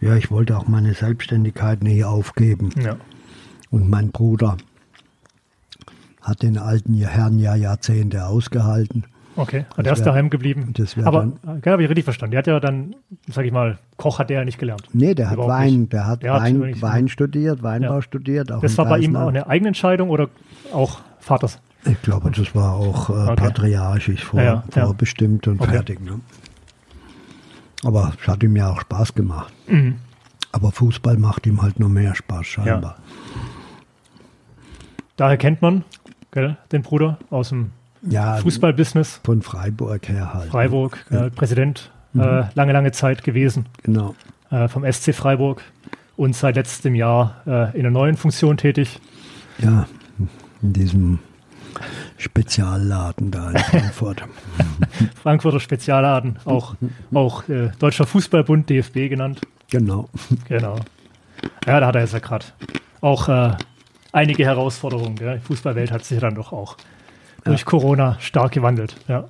[0.00, 2.70] ja, ich wollte auch meine Selbstständigkeit nicht aufgeben.
[2.80, 2.96] Ja.
[3.70, 4.58] Und mein Bruder
[6.20, 9.04] hat den alten Herrn ja Jahrzehnte ausgehalten.
[9.36, 10.74] Okay, und der ist daheim geblieben.
[11.04, 12.32] Aber, dann, habe ich richtig verstanden.
[12.32, 12.96] Der hat ja dann,
[13.28, 14.82] sag ich mal, Koch hat der ja nicht gelernt.
[14.92, 18.02] Nee, der hat Wein, der hat der Wein, hat Wein studiert, Weinbau ja.
[18.02, 18.50] studiert.
[18.50, 20.28] das war bei ihm auch eine eigene Entscheidung oder
[20.72, 21.60] auch Vaters?
[21.84, 23.36] Ich glaube, das war auch äh, okay.
[23.36, 25.70] patriarchisch vor, ja, ja, vorbestimmt und okay.
[25.70, 26.00] fertig.
[26.00, 26.20] Ne?
[27.84, 29.52] Aber es hat ihm ja auch Spaß gemacht.
[29.66, 29.96] Mhm.
[30.52, 32.96] Aber Fußball macht ihm halt nur mehr Spaß, scheinbar.
[35.16, 35.84] Daher kennt man
[36.32, 37.70] gell, den Bruder aus dem
[38.02, 39.20] ja, Fußballbusiness.
[39.24, 40.50] Von Freiburg her halt.
[40.50, 41.26] Freiburg, ja.
[41.26, 42.20] äh, Präsident mhm.
[42.20, 43.66] äh, lange, lange Zeit gewesen.
[43.82, 44.14] Genau.
[44.50, 45.62] Äh, vom SC Freiburg
[46.16, 49.00] und seit letztem Jahr äh, in einer neuen Funktion tätig.
[49.58, 49.86] Ja,
[50.62, 51.18] in diesem
[52.16, 54.22] Spezialladen da in Frankfurt.
[55.22, 56.74] Frankfurter Spezialladen, auch,
[57.14, 59.40] auch äh, Deutscher Fußballbund, DFB genannt.
[59.70, 60.08] Genau.
[60.48, 60.76] Genau.
[61.66, 62.44] Ja, da hat er jetzt ja gerade
[63.00, 63.52] auch äh,
[64.12, 65.16] einige Herausforderungen.
[65.16, 65.38] Gell?
[65.38, 66.76] Die Fußballwelt hat sich dann doch auch.
[67.44, 68.96] Durch Corona stark gewandelt.
[69.08, 69.24] Ja.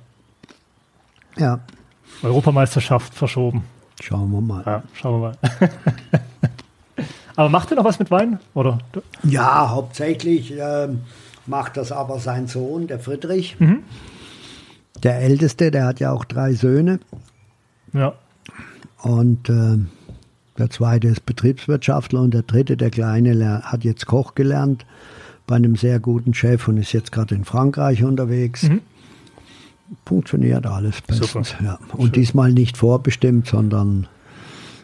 [1.37, 1.59] ja.
[2.23, 3.63] Europameisterschaft verschoben.
[4.01, 4.63] Schauen wir mal.
[4.65, 5.69] Ja, schauen wir mal.
[7.35, 8.39] aber macht ihr noch was mit Wein?
[8.53, 8.79] Oder?
[9.23, 10.89] Ja, hauptsächlich äh,
[11.45, 13.59] macht das aber sein Sohn, der Friedrich.
[13.59, 13.83] Mhm.
[15.03, 16.99] Der Älteste, der hat ja auch drei Söhne.
[17.93, 18.13] Ja.
[19.01, 19.79] Und äh,
[20.57, 24.85] der zweite ist Betriebswirtschaftler und der dritte, der Kleine, hat jetzt Koch gelernt
[25.47, 28.63] bei einem sehr guten Chef und ist jetzt gerade in Frankreich unterwegs.
[28.63, 28.81] Mhm.
[30.05, 31.55] Funktioniert alles bestens.
[31.61, 31.77] Ja.
[31.93, 32.11] Und Schön.
[32.13, 34.07] diesmal nicht vorbestimmt, sondern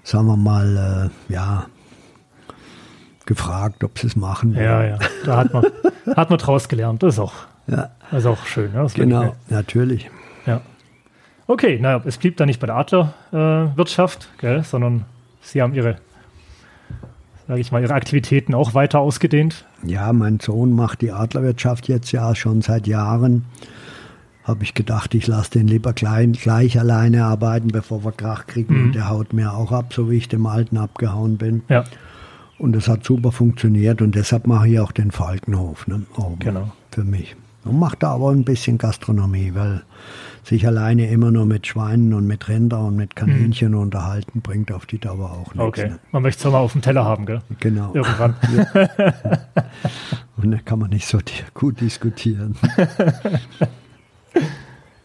[0.03, 1.67] sagen wir mal, äh, ja,
[3.25, 4.55] gefragt, ob sie es machen.
[4.55, 5.65] Ja, ja, da hat man,
[6.15, 7.03] hat man draus gelernt.
[7.03, 7.33] Das ist auch,
[7.67, 7.89] ja.
[8.09, 8.73] das ist auch schön.
[8.73, 10.09] Ja, genau, natürlich.
[10.45, 10.61] Ja.
[11.45, 15.05] Okay, naja, es blieb da nicht bei der Adlerwirtschaft, äh, sondern
[15.41, 15.97] Sie haben Ihre,
[17.47, 19.65] sage ich mal, Ihre Aktivitäten auch weiter ausgedehnt.
[19.83, 23.45] Ja, mein Sohn macht die Adlerwirtschaft jetzt ja schon seit Jahren.
[24.43, 28.75] Habe ich gedacht, ich lasse den lieber klein, gleich alleine arbeiten, bevor wir Krach kriegen.
[28.75, 28.85] Mhm.
[28.85, 31.63] Und der haut mir auch ab, so wie ich dem Alten abgehauen bin.
[31.69, 31.83] Ja.
[32.57, 36.03] Und es hat super funktioniert und deshalb mache ich auch den Falkenhof ne,
[36.39, 36.71] genau.
[36.91, 37.35] für mich.
[37.67, 39.83] Und mache da aber ein bisschen Gastronomie, weil
[40.43, 43.79] sich alleine immer nur mit Schweinen und mit Rindern und mit Kaninchen mhm.
[43.79, 45.59] unterhalten, bringt auf die Dauer auch nichts.
[45.59, 45.99] Okay, ne?
[46.11, 47.41] man möchte es mal auf dem Teller haben, gell?
[47.59, 47.93] Genau.
[47.93, 48.35] Irgendwann.
[50.37, 50.43] Ja.
[50.43, 51.19] und da kann man nicht so
[51.53, 52.55] gut diskutieren.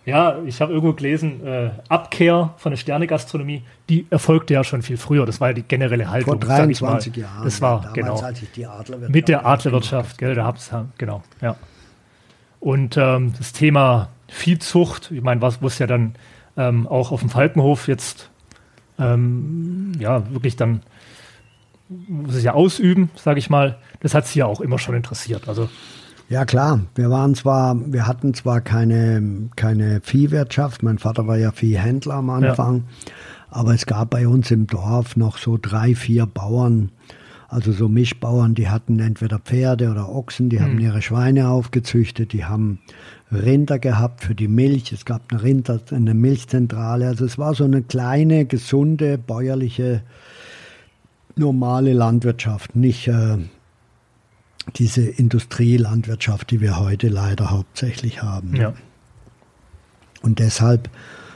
[0.05, 4.96] Ja, ich habe irgendwo gelesen, äh, Abkehr von der Sternegastronomie, die erfolgte ja schon viel
[4.96, 5.27] früher.
[5.27, 6.40] Das war ja die generelle Haltung.
[6.40, 7.44] Vor 23 Jahren.
[7.44, 8.20] Das war, damals, genau.
[8.20, 11.57] Als ich die Adlerwirtschaft mit der Adlerwirtschaft, gell, da hab's, genau, ja.
[12.62, 16.14] Und ähm, das Thema Viehzucht, ich meine, was muss ja dann
[16.57, 18.31] ähm, auch auf dem Falkenhof jetzt
[19.01, 20.83] ähm, ja wirklich dann
[21.88, 23.79] muss es ja ausüben, sage ich mal.
[23.98, 25.48] Das hat sie ja auch immer schon interessiert.
[25.48, 25.68] Also
[26.29, 31.51] ja klar, wir waren zwar, wir hatten zwar keine, keine Viehwirtschaft, mein Vater war ja
[31.51, 33.12] Viehhändler am Anfang, ja.
[33.51, 36.92] aber es gab bei uns im Dorf noch so drei, vier Bauern,
[37.53, 40.62] also so Mischbauern, die hatten entweder Pferde oder Ochsen, die mhm.
[40.62, 42.79] haben ihre Schweine aufgezüchtet, die haben
[43.31, 47.65] Rinder gehabt für die Milch, es gab eine Rinder, eine Milchzentrale, also es war so
[47.65, 50.03] eine kleine, gesunde, bäuerliche,
[51.37, 53.37] normale Landwirtschaft, nicht äh,
[54.77, 58.57] diese Industrielandwirtschaft, die wir heute leider hauptsächlich haben.
[58.57, 58.73] Ja.
[60.23, 60.88] Und deshalb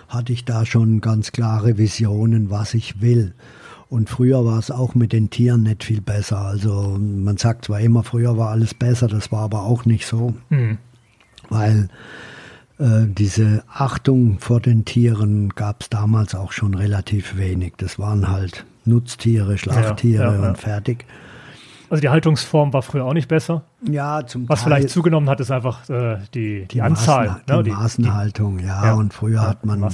[0.08, 3.34] hatte ich da schon ganz klare Visionen, was ich will.
[3.88, 6.38] Und früher war es auch mit den Tieren nicht viel besser.
[6.38, 10.34] Also man sagt zwar immer, früher war alles besser, das war aber auch nicht so.
[10.48, 10.78] Mhm.
[11.48, 11.88] Weil
[12.78, 17.74] äh, diese Achtung vor den Tieren gab es damals auch schon relativ wenig.
[17.76, 20.48] Das waren halt Nutztiere, Schlachttiere ja, ja, ja.
[20.48, 21.04] und fertig.
[21.88, 23.62] Also die Haltungsform war früher auch nicht besser.
[23.82, 27.26] Ja, zum Was Teil vielleicht zugenommen hat, ist einfach äh, die, die, die, Anzahl.
[27.26, 27.62] Maßen, ne?
[27.62, 29.84] die, die Maßenhaltung, ja, ja, Und früher ja, hat man,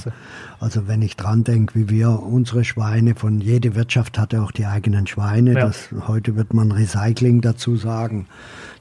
[0.59, 4.65] also wenn ich dran denke, wie wir unsere Schweine, von jede Wirtschaft hatte auch die
[4.65, 5.53] eigenen Schweine.
[5.53, 5.67] Ja.
[5.67, 8.27] Das, heute wird man Recycling dazu sagen.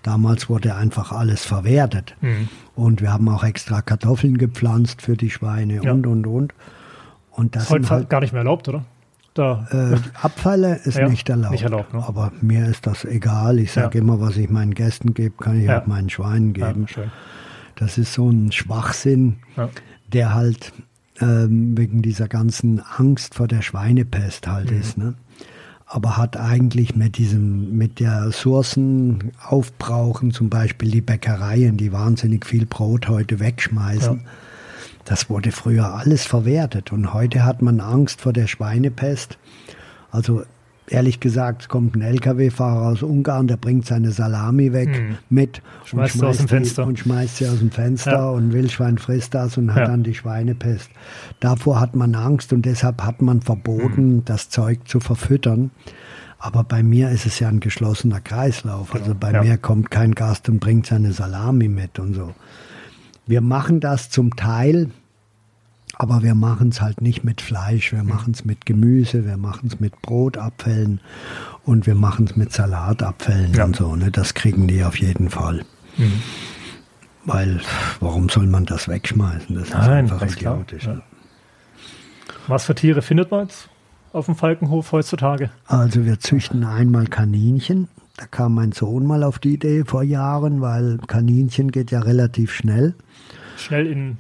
[0.03, 2.15] Damals wurde einfach alles verwertet.
[2.21, 2.49] Mhm.
[2.75, 6.55] Und wir haben auch extra Kartoffeln gepflanzt für die Schweine und, und, und.
[7.31, 8.85] Und das ist heute halt, gar nicht mehr erlaubt, oder?
[9.35, 11.53] Da äh, Abfälle ist ja, nicht erlaubt.
[11.53, 12.05] Nicht erlaubt ne?
[12.07, 13.59] Aber mir ist das egal.
[13.59, 14.05] Ich sage ja.
[14.05, 16.87] immer, was ich meinen Gästen gebe, kann ich auch meinen Schweinen geben.
[17.77, 19.37] das ist so ein Schwachsinn,
[20.13, 20.73] der halt
[21.21, 24.81] ähm, wegen dieser ganzen Angst vor der Schweinepest halt mhm.
[24.81, 24.99] ist.
[24.99, 25.15] Ne?
[25.93, 32.47] aber hat eigentlich mit diesem, mit der Ressourcen aufbrauchen, zum Beispiel die Bäckereien, die wahnsinnig
[32.47, 34.17] viel Brot heute wegschmeißen.
[34.17, 34.31] Ja.
[35.05, 39.39] Das wurde früher alles verwertet und heute hat man Angst vor der Schweinepest.
[40.11, 40.45] Also
[40.87, 45.19] ehrlich gesagt, kommt ein LKW-Fahrer aus Ungarn, der bringt seine Salami weg hm.
[45.31, 46.87] mit schmeißt und, schmeißt aus dem Fenster.
[46.87, 48.31] Und schmeißt sie aus dem Fenster ja.
[48.31, 49.87] und Wildschwein frisst das und hat ja.
[49.87, 50.91] dann die Schweinepest.
[51.41, 54.25] Davor hat man Angst und deshalb hat man verboten, hm.
[54.25, 55.71] das Zeug zu verfüttern.
[56.39, 58.91] Aber bei mir ist es ja ein geschlossener Kreislauf.
[58.91, 59.05] Genau.
[59.05, 59.43] Also bei ja.
[59.43, 62.35] mir kommt kein Gast und bringt seine Salami mit und so.
[63.27, 64.91] Wir machen das zum Teil,
[65.95, 69.69] aber wir machen es halt nicht mit Fleisch, wir machen es mit Gemüse, wir machen
[69.69, 71.01] es mit Brotabfällen
[71.65, 73.65] und wir machen es mit Salatabfällen ja.
[73.65, 73.95] und so.
[73.95, 74.11] Ne?
[74.11, 75.65] Das kriegen die auf jeden Fall.
[75.97, 76.23] Mhm.
[77.25, 77.61] Weil,
[78.01, 79.55] warum soll man das wegschmeißen?
[79.55, 80.87] Das ist Nein, einfach idiotisch.
[80.87, 81.03] Ja.
[82.49, 83.69] Was für Tiere findet man jetzt
[84.13, 85.51] auf dem Falkenhof heutzutage?
[85.67, 87.89] Also wir züchten einmal Kaninchen.
[88.23, 92.53] Da kam mein Sohn mal auf die Idee vor Jahren, weil Kaninchen geht ja relativ
[92.53, 92.95] schnell.
[93.57, 94.17] Schnell in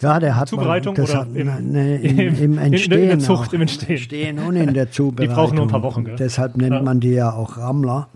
[0.00, 3.02] ja, der hat Zubereitung das oder hat, im- ne, im, im- im Entstehen.
[3.02, 3.52] in der Zucht, auch.
[3.52, 3.90] im Entstehen.
[3.96, 5.34] Entstehen und in der Zubereitung.
[5.34, 6.16] brauchen nur ein paar Wochen, gell?
[6.16, 6.78] Deshalb nennt Ja.
[6.78, 6.84] Mhm.
[6.86, 8.08] man die ja auch Rammler.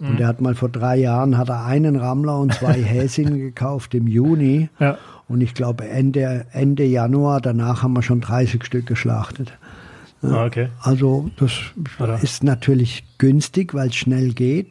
[0.00, 3.94] Und er hat mal vor drei Jahren hat er einen Rammler und zwei Häsinnen gekauft
[3.94, 4.68] im Juni.
[4.80, 4.98] Ja.
[5.28, 9.52] Und ich glaube Ende, Ende Januar, danach haben wir schon 30 Stück geschlachtet.
[10.22, 10.68] Ah, okay.
[10.80, 11.52] Also das
[11.98, 12.22] Oder?
[12.22, 14.68] ist natürlich günstig, weil es schnell geht.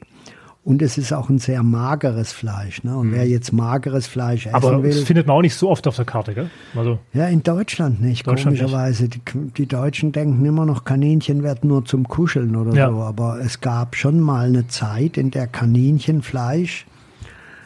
[0.63, 2.83] Und es ist auch ein sehr mageres Fleisch.
[2.83, 2.95] Ne?
[2.95, 4.63] Und wer jetzt mageres Fleisch essen Mhm.
[4.65, 6.51] Aber will, das findet man auch nicht so oft auf der Karte, gell?
[6.75, 8.61] Also, ja, in Deutschland nicht, Deutschland nicht.
[8.61, 9.09] komischerweise.
[9.09, 9.19] Die,
[9.57, 12.91] die Deutschen denken immer noch, Kaninchen werden nur zum Kuscheln oder Ja.
[12.91, 12.97] so.
[13.01, 16.85] Aber es gab schon mal eine Zeit, in der Kaninchenfleisch,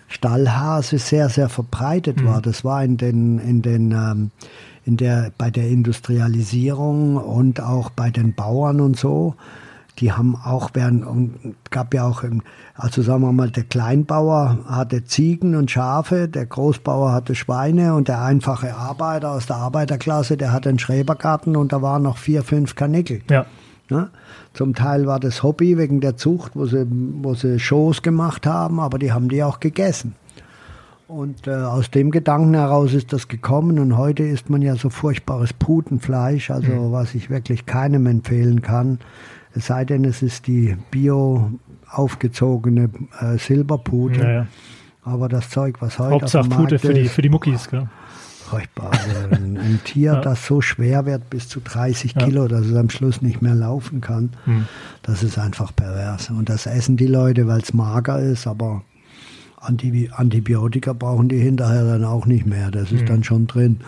[0.08, 2.26] Stallhase sehr, sehr verbreitet Mhm.
[2.28, 2.42] war.
[2.42, 4.32] Das war in den, in den, ähm,
[4.86, 9.36] in der, bei der Industrialisierung und auch bei den Bauern und so.
[10.00, 12.42] Die haben auch während, und gab ja auch, im-
[12.76, 18.10] also sagen wir mal, der Kleinbauer hatte Ziegen und Schafe, der Großbauer hatte Schweine und
[18.10, 22.44] der einfache Arbeiter aus der Arbeiterklasse, der hatte einen Schrebergarten und da waren noch vier,
[22.44, 23.22] fünf Kanickel.
[23.30, 23.46] ja.
[23.88, 24.10] Ne?
[24.54, 28.80] Zum Teil war das Hobby wegen der Zucht, wo sie, wo sie Shows gemacht haben,
[28.80, 30.16] aber die haben die auch gegessen.
[31.08, 34.90] Und äh, aus dem Gedanken heraus ist das gekommen und heute isst man ja so
[34.90, 39.00] furchtbares Putenfleisch, also was ich wirklich keinem empfehlen kann.
[39.54, 41.52] Es sei denn, es ist die bio
[41.92, 42.90] aufgezogene
[43.20, 44.20] äh, Silberpute.
[44.20, 44.48] Ja, ja.
[45.04, 47.70] Aber das Zeug, was heute Hauptsache auf dem Pute Markt für die, für die Muckis,
[47.70, 47.88] gell?
[48.46, 48.92] furchtbar.
[48.92, 50.22] Also ein, ein Tier, Ja.
[50.22, 52.26] das so schwer wird, bis zu 30 Ja.
[52.26, 54.66] Kilo, dass es am Schluss nicht mehr laufen kann, Hm.
[55.04, 56.32] das ist einfach pervers.
[56.32, 58.82] Und das essen die Leute, weil es mager ist, aber
[59.66, 62.72] Antibi Antibiotika brauchen die hinterher dann auch nicht mehr.
[62.72, 63.80] Das ist dann schon drin,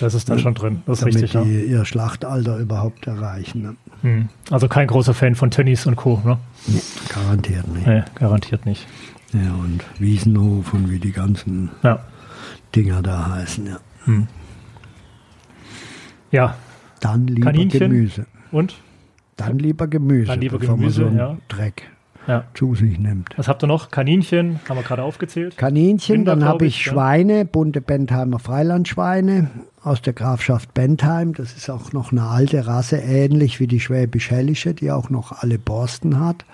[0.00, 0.82] Das ist da schon drin.
[0.86, 1.42] Das ist damit richtig, ja.
[1.42, 3.62] die ihr Schlachtalter überhaupt erreichen.
[3.62, 3.76] Ne?
[4.02, 4.28] Hm.
[4.50, 6.38] Also kein großer Fan von Tönnies und Co., ne?
[6.66, 7.86] Nee, garantiert nicht.
[7.86, 8.86] Nee, garantiert nicht.
[9.32, 12.00] Ja, und Wiesenhof und wie die ganzen Ja.
[12.74, 13.66] Dinger da heißen.
[13.66, 13.78] Ja.
[16.30, 16.56] Ja.
[17.00, 17.80] Dann lieber Kaninchen?
[17.80, 18.26] Gemüse.
[18.50, 18.76] Und?
[19.36, 21.36] Dann lieber Gemüse, Dann lieber Gemüse, so ja.
[21.48, 21.90] Dreck
[22.26, 22.44] Ja.
[22.54, 23.36] zu sich nimmt.
[23.36, 23.90] Was habt ihr noch?
[23.90, 25.56] Kaninchen, haben wir gerade aufgezählt.
[25.58, 26.92] Kaninchen, Rinder, dann habe ich ich, ja.
[26.92, 29.50] Schweine, bunte Bentheimer Freilandschweine
[29.82, 31.34] aus der Grafschaft Bentheim.
[31.34, 35.58] Das ist auch noch eine alte Rasse, ähnlich wie die Schwäbisch-Hellische, die auch noch alle
[35.58, 36.44] Borsten hat.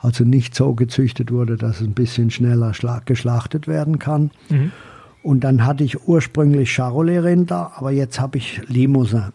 [0.00, 4.30] Also nicht so gezüchtet wurde, dass es ein bisschen schneller schla- geschlachtet werden kann.
[4.50, 4.72] Mhm.
[5.22, 9.32] Und dann hatte ich ursprünglich Charolais-Rinder, aber jetzt habe ich Limousin,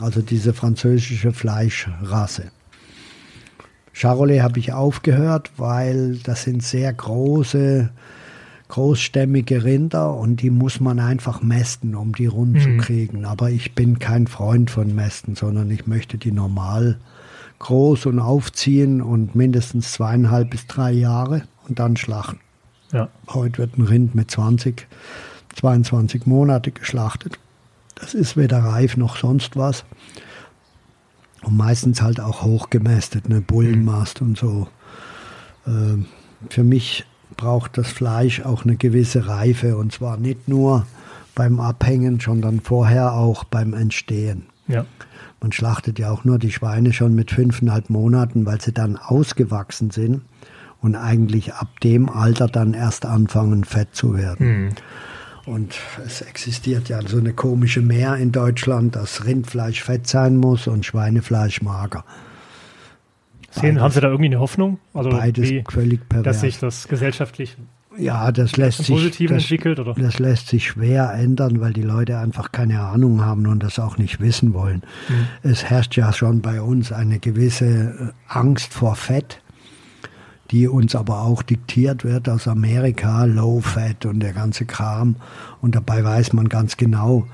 [0.00, 2.50] also diese französische Fleischrasse.
[3.94, 7.90] Charolais habe ich aufgehört, weil das sind sehr große,
[8.68, 13.24] großstämmige Rinder und die muss man einfach mästen, um die rund zu kriegen.
[13.24, 16.98] Aber ich bin kein Freund von Mästen, sondern ich möchte die normal
[17.60, 22.40] groß und aufziehen und mindestens zweieinhalb bis drei Jahre und dann schlachten.
[22.92, 23.08] Ja.
[23.28, 24.88] Heute wird ein Rind mit 20,
[25.54, 27.38] 22 Monate geschlachtet.
[27.94, 29.84] Das ist weder reif noch sonst was.
[31.44, 34.68] Und meistens halt auch hochgemästet, ne Bullenmast und so.
[35.66, 36.06] Ähm,
[36.50, 37.04] für mich
[37.36, 40.86] braucht das Fleisch auch eine gewisse Reife und zwar nicht nur
[41.34, 44.46] beim Abhängen, sondern vorher auch beim Entstehen.
[44.68, 44.86] Ja.
[45.40, 49.90] Man schlachtet ja auch nur die Schweine schon mit fünfeinhalb Monaten, weil sie dann ausgewachsen
[49.90, 50.22] sind
[50.80, 54.46] und eigentlich ab dem Alter dann erst anfangen, fett zu werden.
[54.46, 54.68] Hm.
[55.46, 60.66] Und es existiert ja so eine komische Mehr in Deutschland, dass Rindfleisch fett sein muss
[60.66, 62.04] und Schweinefleisch mager.
[63.50, 64.78] Sehen, haben Sie da irgendwie eine Hoffnung?
[64.94, 66.24] Also Beides wie, völlig pervers.
[66.24, 67.56] dass sich das gesellschaftlich
[67.96, 69.78] Ja, das lässt sich das, entwickelt?
[69.78, 69.94] Oder?
[69.94, 73.96] das lässt sich schwer ändern, weil die Leute einfach keine Ahnung haben und das auch
[73.96, 74.82] nicht wissen wollen.
[75.08, 75.50] Mhm.
[75.50, 79.40] Es herrscht ja schon bei uns eine gewisse Angst vor Fett,
[80.50, 85.16] die uns aber auch diktiert wird aus Amerika, Low Fat und der ganze Kram.
[85.60, 87.26] Und dabei weiß man ganz genau,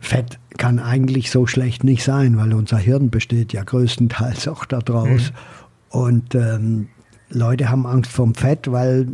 [0.00, 5.32] Fett kann eigentlich so schlecht nicht sein, weil unser Hirn besteht ja größtenteils auch daraus.
[5.88, 6.88] Und ähm,
[7.30, 9.08] Leute haben Angst vom Fett, weil,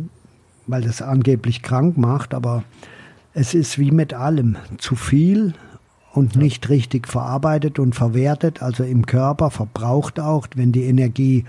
[0.67, 2.63] weil das angeblich krank macht, aber
[3.33, 5.53] es ist wie mit allem zu viel
[6.13, 11.45] und nicht richtig verarbeitet und verwertet, also im Körper verbraucht auch, wenn die Energie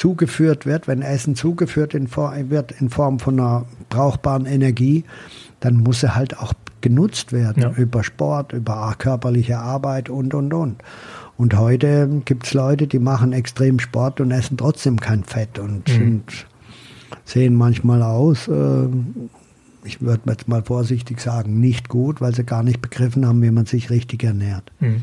[0.00, 5.04] zugeführt wird, wenn Essen zugeführt in Form, wird in Form von einer brauchbaren Energie,
[5.60, 7.70] dann muss er halt auch genutzt werden Ja.
[7.76, 10.76] über Sport, über körperliche Arbeit und, und, und.
[11.36, 15.86] Und heute gibt es Leute, die machen extrem Sport und essen trotzdem kein Fett und
[15.88, 15.92] Mhm.
[15.92, 16.46] sind,
[17.26, 18.86] sehen manchmal aus, äh,
[19.84, 23.50] ich würde jetzt mal vorsichtig sagen, nicht gut, weil sie gar nicht begriffen haben, wie
[23.50, 24.72] man sich richtig ernährt.
[24.80, 25.02] Mhm.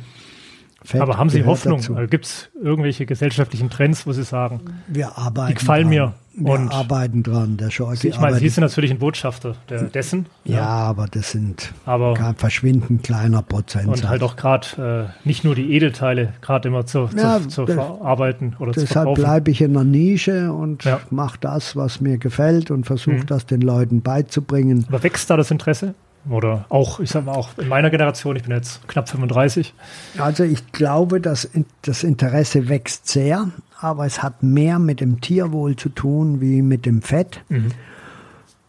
[0.83, 1.79] Fett Aber haben Sie Hoffnung?
[1.79, 5.89] Also Gibt es irgendwelche gesellschaftlichen Trends, wo Sie sagen, wir arbeiten die gefallen dran.
[5.89, 6.13] mir?
[6.39, 7.57] Wir und arbeiten dran.
[7.57, 10.27] Der Scholz, ich meine, Sie sind natürlich ein Botschafter der, dessen.
[10.45, 13.87] Ja, ja, aber das sind aber, ein verschwindend kleiner Prozent.
[13.87, 17.65] Und halt auch gerade äh, nicht nur die Edelteile gerade immer zu, Ja, zu, zu
[17.65, 19.21] das- verarbeiten oder zu Deshalb verkaufen.
[19.23, 20.99] bleibe ich in der Nische und Ja.
[21.09, 23.25] mache das, was mir gefällt und versuche Mhm.
[23.25, 24.85] das den Leuten beizubringen.
[24.89, 25.95] Aber wächst da das Interesse?
[26.29, 29.73] Oder auch, ich sag mal, auch in meiner Generation, ich bin jetzt knapp 35.
[30.17, 31.49] Also ich glaube, dass
[31.83, 33.49] das Interesse wächst sehr,
[33.79, 37.71] aber es hat mehr mit dem Tierwohl zu tun wie mit dem Fett, Mhm.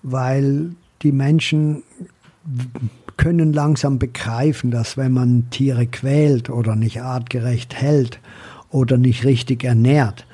[0.03, 0.71] weil
[1.03, 1.83] die Menschen
[3.17, 8.21] können langsam begreifen, dass wenn man Tiere quält oder nicht artgerecht hält
[8.71, 10.27] oder nicht richtig ernährt,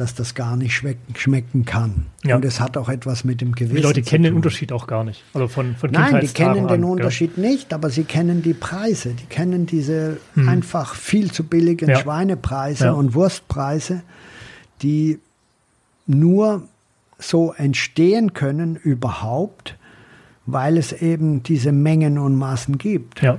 [0.00, 2.06] dass das gar nicht schmecken, schmecken kann.
[2.24, 2.36] Ja.
[2.36, 4.34] Und es hat auch etwas mit dem Gewissen Die Leute kennen den.
[4.34, 5.24] Unterschied auch gar nicht.
[5.34, 6.84] Also von, von Nein, die kennen den an?
[6.84, 9.10] Unterschied nicht, aber sie kennen die Preise.
[9.14, 11.94] Die kennen diese einfach viel zu billigen Hm.
[11.94, 12.00] Ja.
[12.00, 12.92] Schweinepreise Ja.
[12.92, 14.02] und Wurstpreise,
[14.82, 15.18] die
[16.06, 16.62] nur
[17.18, 19.76] so entstehen können überhaupt,
[20.46, 23.20] weil es eben diese Mengen und Massen gibt.
[23.22, 23.38] Ja.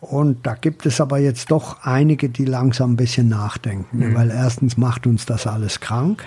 [0.00, 4.14] Und da gibt es aber jetzt doch einige, die langsam ein bisschen nachdenken, Mhm.
[4.14, 6.24] weil erstens macht uns das alles krank.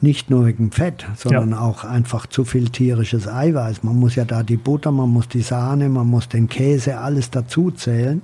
[0.00, 3.82] Nicht nur wegen Fett, sondern auch einfach zu viel tierisches Eiweiß.
[3.82, 7.30] Man muss ja da die Butter, man muss die Sahne, man muss den Käse, alles
[7.30, 8.20] dazu zählen.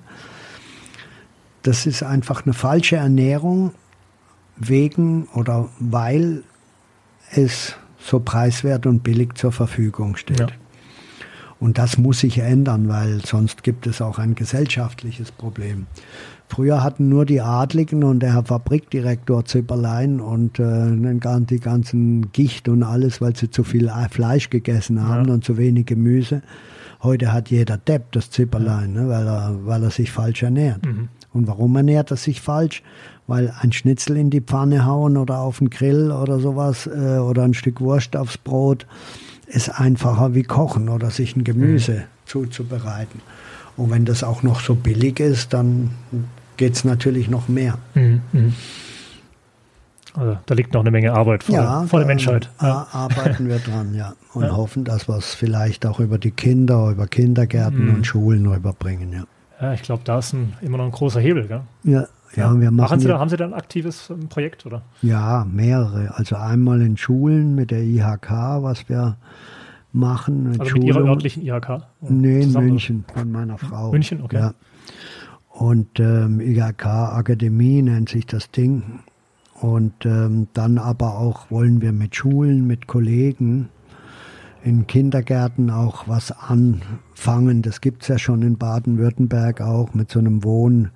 [1.63, 3.73] Das ist einfach eine falsche Ernährung
[4.57, 6.43] wegen oder weil
[7.31, 10.41] es so preiswert und billig zur Verfügung steht.
[10.41, 10.47] Ja.
[11.63, 15.87] Und das muss sich ändern, weil sonst gibt es auch ein gesellschaftliches Problem.
[16.49, 20.91] Früher hatten nur die Adligen und der Herr Fabrikdirektor Zipperlein und äh,
[21.47, 25.35] die ganzen Gicht und alles, weil sie zu viel Ei- Fleisch gegessen haben Ja.
[25.35, 26.43] und zu wenig Gemüse.
[27.01, 30.85] Heute hat jeder Depp das Zipperlein, ne, weil, er, weil er sich falsch ernährt.
[30.85, 31.11] Mhm.
[31.33, 32.83] Und warum ernährt er sich falsch?
[33.29, 37.45] Weil ein Schnitzel in die Pfanne hauen oder auf den Grill oder sowas äh, oder
[37.45, 38.85] ein Stück Wurst aufs Brot
[39.47, 43.21] ist einfacher wie kochen oder sich ein Gemüse zuzubereiten.
[43.77, 45.91] Und wenn das auch noch so billig ist, dann
[46.57, 47.79] geht es natürlich noch mehr.
[47.95, 48.21] Mhm.
[48.33, 48.55] Mhm.
[50.15, 52.51] Also da liegt noch eine Menge Arbeit vor, der, vor der da Menschheit.
[52.61, 52.87] Ja.
[52.93, 54.13] arbeiten wir dran, ja.
[54.35, 54.57] Und Ja.
[54.57, 57.95] hoffen, dass wir es vielleicht auch über die Kinder, über Kindergärten Mhm.
[57.95, 59.25] und Schulen rüberbringen, ja.
[59.61, 61.47] ja, ich glaube, da ist ein, immer noch ein großer Hebel.
[61.49, 61.63] Gell?
[61.85, 64.67] Ja, ja, wir machen Sie ja- da, haben Sie da ein aktives ähm, Projekt?
[64.67, 64.83] Oder?
[65.03, 66.15] Ja, mehrere.
[66.17, 68.31] Also einmal in Schulen mit der IHK,
[68.63, 69.17] was wir
[69.93, 70.51] machen.
[70.51, 71.83] Mit Also mit Ihrer örtlichen IHK?
[72.01, 72.53] Nee, in?
[72.53, 73.91] München, von meiner Frau.
[73.93, 74.39] München, okay.
[74.39, 74.55] Ja.
[75.51, 79.01] Und ähm, IHK Akademie nennt sich das Ding.
[79.61, 83.69] Und ähm, dann aber auch wollen wir mit Schulen, mit Kollegen
[84.65, 87.63] in Kindergärten auch was anfangen.
[87.63, 90.91] Das gibt es ja schon in Baden-Württemberg auch mit so einem Wohn,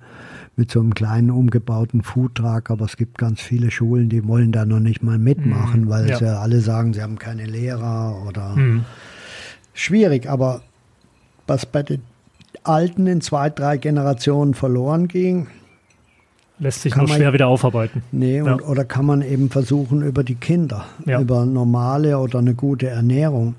[0.57, 2.69] mit so einem kleinen umgebauten Foodtruck.
[2.71, 6.09] Aber es gibt ganz viele Schulen, die wollen da noch nicht mal mitmachen, Mhm, weil
[6.09, 6.17] ja.
[6.17, 8.83] sie alle sagen, sie haben keine Lehrer oder Mhm.
[9.73, 10.61] schwierig, aber
[11.45, 12.01] was bei den
[12.63, 15.47] Alten in zwei, drei Generationen verloren ging,
[16.59, 18.01] Lässt sich nur man- schwer wieder aufarbeiten.
[18.11, 18.67] nee, und, Ja.
[18.67, 21.21] oder kann man eben versuchen über die Kinder, Ja.
[21.21, 23.53] über normale oder eine gute Ernährung.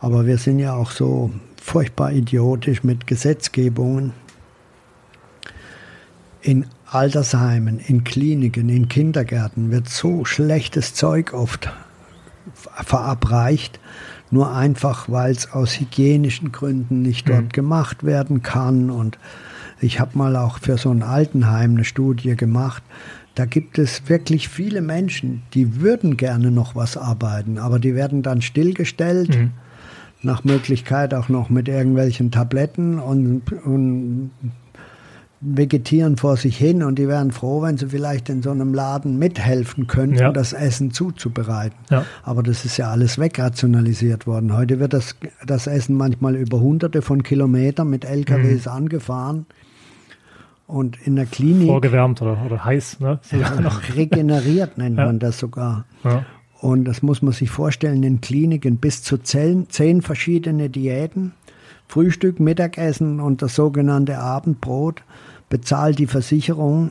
[0.00, 1.30] Aber wir sind ja auch so
[1.60, 4.12] furchtbar idiotisch mit Gesetzgebungen.
[6.40, 11.70] In Altersheimen, in Kliniken, in Kindergärten wird so schlechtes Zeug oft
[12.54, 13.80] verabreicht,
[14.30, 17.48] nur einfach, weil es aus hygienischen Gründen nicht dort Mhm.
[17.50, 18.90] gemacht werden kann.
[18.90, 19.18] Und
[19.80, 22.82] ich habe mal auch für so ein Altenheim eine Studie gemacht.
[23.34, 28.22] Da gibt es wirklich viele Menschen, die würden gerne noch was arbeiten, aber die werden
[28.22, 29.50] dann stillgestellt, Mhm.
[30.22, 34.30] nach Möglichkeit auch noch mit irgendwelchen Tabletten und, und
[35.40, 39.18] vegetieren vor sich hin und die wären froh, wenn sie vielleicht in so einem Laden
[39.18, 40.32] mithelfen könnten, Ja.
[40.32, 41.76] das Essen zuzubereiten.
[41.90, 42.04] Ja.
[42.24, 44.56] Aber das ist ja alles wegrationalisiert worden.
[44.56, 45.14] Heute wird das,
[45.46, 48.72] das Essen manchmal über hunderte von Kilometern mit LKWs Mhm.
[48.72, 49.46] angefahren.
[50.66, 53.00] Und in der Klinik Vorgewärmt oder, oder heiß.
[53.00, 53.20] Ne?
[53.96, 55.06] Regeneriert nennt Ja.
[55.06, 55.84] man das sogar.
[56.60, 61.32] Und das muss man sich vorstellen, in Kliniken bis zu zehn, zehn verschiedene Diäten.
[61.86, 65.02] Frühstück, Mittagessen und das sogenannte Abendbrot
[65.48, 66.90] bezahlt die Versicherung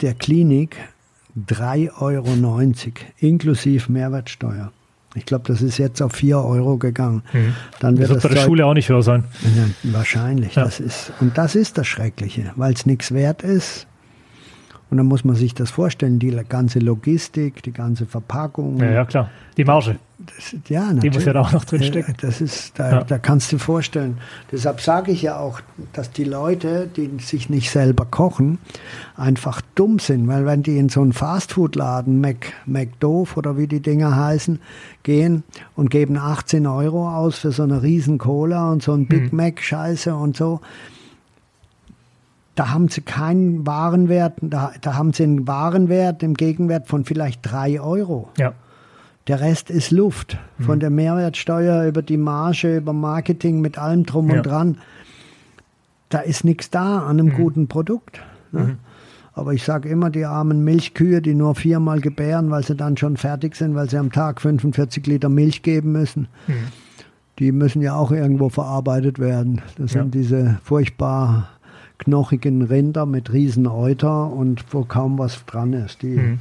[0.00, 0.76] der Klinik
[1.48, 2.28] 3,90 Euro
[3.18, 4.72] inklusive Mehrwertsteuer.
[5.14, 7.22] Ich glaube, das ist jetzt auf 4 Euro gegangen.
[7.32, 7.54] Mhm.
[7.80, 9.24] Dann Das wird wird das bei der Zeug- Schule auch nicht höher sein.
[9.42, 10.54] ja, wahrscheinlich.
[10.54, 10.64] Ja.
[10.64, 13.86] Das ist, und das ist das Schreckliche, weil es nichts wert ist
[14.92, 18.76] Und dann muss man sich das vorstellen, die ganze Logistik, die ganze Verpackung.
[18.78, 19.30] Ja, ja klar.
[19.56, 19.96] Die Marge.
[20.18, 22.14] Das, ja, Die muss ja da auch noch drin stecken.
[22.20, 23.02] Das ist, da, Ja.
[23.02, 24.18] da kannst du dir vorstellen.
[24.52, 25.60] Deshalb sage ich ja auch,
[25.94, 28.58] dass die Leute, die sich nicht selber kochen,
[29.16, 30.28] einfach dumm sind.
[30.28, 34.58] Weil wenn die in so einen Fastfood-Laden, Mac, McDoof oder wie die Dinger heißen,
[35.04, 35.42] gehen
[35.74, 39.38] und geben 18 Euro aus für so eine riesen Cola und so ein Big Mhm.
[39.38, 40.60] Mac-Scheiße und so,
[42.54, 47.40] da haben sie keinen Warenwert, da, da haben sie einen Warenwert im Gegenwert von vielleicht
[47.42, 48.28] 3 Euro.
[48.38, 48.52] Ja.
[49.28, 50.36] Der Rest ist Luft.
[50.58, 50.64] Mhm.
[50.64, 54.36] Von der Mehrwertsteuer über die Marge, über Marketing mit allem drum Ja.
[54.36, 54.78] und dran.
[56.08, 57.34] Da ist nichts da an einem Mhm.
[57.36, 58.20] guten Produkt.
[58.50, 58.76] Ne?
[59.34, 63.16] Aber ich sage immer, die armen Milchkühe, die nur viermal gebären, weil sie dann schon
[63.16, 66.52] fertig sind, weil sie am Tag 45 Liter Milch geben müssen, Mhm.
[67.38, 69.62] die müssen ja auch irgendwo verarbeitet werden.
[69.78, 70.02] Das Ja.
[70.02, 71.48] sind diese furchtbar
[72.04, 76.02] knochigen Rinder mit riesen Euter und wo kaum was dran ist.
[76.02, 76.38] Die Mhm.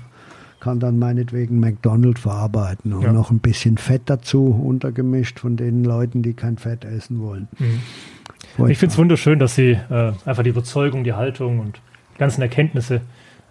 [0.59, 3.13] kann dann meinetwegen McDonald's verarbeiten und Ja.
[3.13, 7.47] noch ein bisschen Fett dazu untergemischt von den Leuten, die kein Fett essen wollen.
[7.59, 8.67] Mhm.
[8.69, 11.79] Ich finde es wunderschön, dass Sie äh, einfach die Überzeugung, die Haltung und
[12.15, 13.01] die ganzen Erkenntnisse,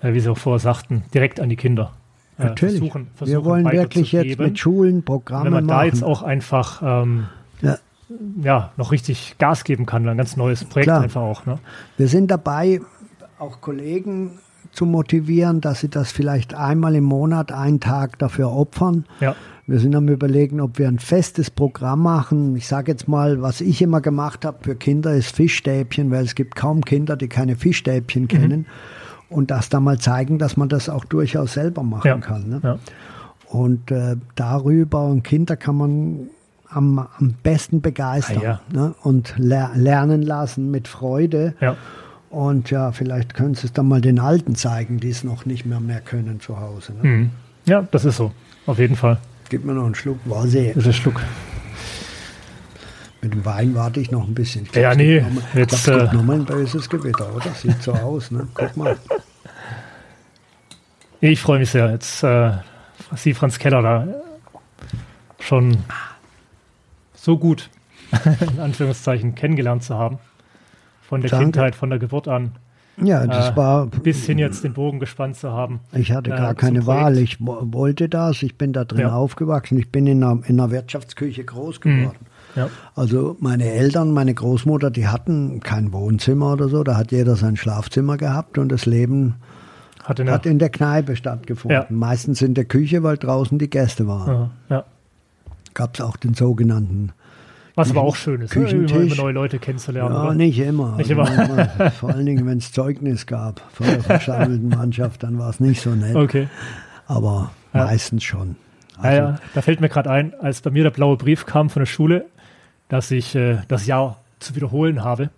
[0.03, 1.93] äh, wie Sie auch vorher sagten, direkt an die Kinder
[2.39, 2.79] äh, Natürlich.
[2.79, 5.87] versuchen, Wir versuchen wollen wirklich jetzt mit Schulen Programme Wenn man da machen.
[5.87, 7.25] jetzt auch einfach ähm,
[8.43, 8.73] Ja.
[8.77, 11.03] noch richtig Gas geben kann, ein ganz neues Projekt Klar.
[11.03, 11.47] einfach auch.
[11.47, 11.59] Ne?
[11.97, 12.81] Wir sind dabei,
[13.39, 14.33] auch Kollegen
[14.73, 19.05] zu motivieren, dass sie das vielleicht einmal im Monat, einen Tag dafür opfern.
[19.21, 19.35] Ja.
[19.67, 22.57] Wir sind am überlegen, ob wir ein festes Programm machen.
[22.57, 26.35] Ich sage jetzt mal, was ich immer gemacht habe für Kinder ist Fischstäbchen, weil es
[26.35, 27.59] gibt kaum Kinder, die keine Mhm.
[27.59, 28.67] Fischstäbchen kennen.
[29.29, 32.19] Und das da mal zeigen, dass man das auch durchaus selber machen Ja.
[32.19, 32.49] kann.
[32.49, 32.61] Ne?
[32.65, 32.79] Ja.
[33.49, 36.31] Und äh, darüber und Kinder kann man
[36.71, 38.61] am, am besten begeistern Ah, ja.
[38.73, 38.95] ne?
[39.03, 41.55] und ler lernen lassen mit Freude.
[41.61, 41.77] Ja.
[42.31, 45.67] Und ja, vielleicht können sie es dann mal den Alten zeigen, die es noch nicht
[45.67, 46.93] mehr mehr können zu Hause.
[46.95, 47.09] Ne?
[47.09, 47.31] Mhm.
[47.67, 48.33] ja, das ist so.
[48.67, 49.19] Auf jeden Fall.
[49.49, 50.73] Gib mir noch einen Schluck Wasser.
[50.75, 51.21] Das ist Schluck.
[53.23, 54.65] Mit dem Wein warte ich noch ein bisschen.
[54.65, 57.51] Ich Ja, nee, noch mal- jetzt, glaub, gibt äh, noch mal ein böses Gewitter, oder?
[57.55, 58.47] Sieht so aus, ne?
[58.55, 58.97] Guck mal.
[61.21, 62.53] Ich freue mich sehr, jetzt äh,
[63.17, 64.07] Sie, Franz Keller, da
[65.41, 65.77] schon
[67.21, 67.71] so gut,
[68.55, 70.19] in Anführungszeichen, kennengelernt zu haben.
[71.03, 71.45] Von der Danke.
[71.47, 72.53] Kindheit, von der Geburt an,
[73.03, 73.87] Ja, das Äh, war.
[73.87, 75.81] bis hin jetzt den Bogen gespannt zu haben.
[75.93, 77.03] Ich hatte äh, gar zum keine Projekt.
[77.05, 77.19] Wahl.
[77.19, 78.43] Ich wo- wollte das.
[78.43, 79.13] Ich bin da drin Ja.
[79.15, 79.79] aufgewachsen.
[79.79, 81.99] Ich bin in einer, in einer Wirtschaftsküche groß Mhm.
[82.01, 82.17] geworden.
[82.57, 82.69] Ja.
[82.95, 86.83] Also meine Eltern, meine Großmutter, die hatten kein Wohnzimmer oder so.
[86.85, 89.37] Da hat jeder sein Schlafzimmer gehabt und das Leben
[90.05, 91.81] Hat in der, hat in der Kneipe stattgefunden.
[91.81, 91.87] Ja.
[91.91, 94.51] Meistens in der Küche, weil draußen die Gäste waren.
[94.69, 94.85] ja.
[95.75, 97.13] Gab es auch den sogenannten
[97.77, 98.63] Was aber auch schön ist, ne?
[98.63, 99.13] immer, Küchentisch.
[99.13, 100.15] immer neue Leute kennenzulernen.
[100.15, 100.35] Ja, oder?
[100.35, 100.97] nicht immer.
[100.97, 101.47] Nicht Also immer.
[101.47, 105.61] manchmal, vor allen Dingen, wenn es Zeugnis gab von der versammelten Mannschaft, dann war es
[105.61, 106.17] nicht so nett.
[106.17, 106.49] Okay.
[107.07, 107.85] Aber Ja.
[107.85, 108.57] meistens schon.
[108.99, 111.81] Also, ja, da fällt mir gerade ein, als bei mir der blaue Brief kam von
[111.81, 112.27] der Schule,
[112.89, 115.31] dass ich äh, das Jahr zu wiederholen habe.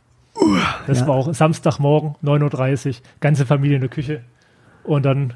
[0.86, 1.06] Das Ja.
[1.08, 4.22] war auch Samstagmorgen, 9.30 Uhr, ganze Familie in der Küche.
[4.82, 5.34] Und dann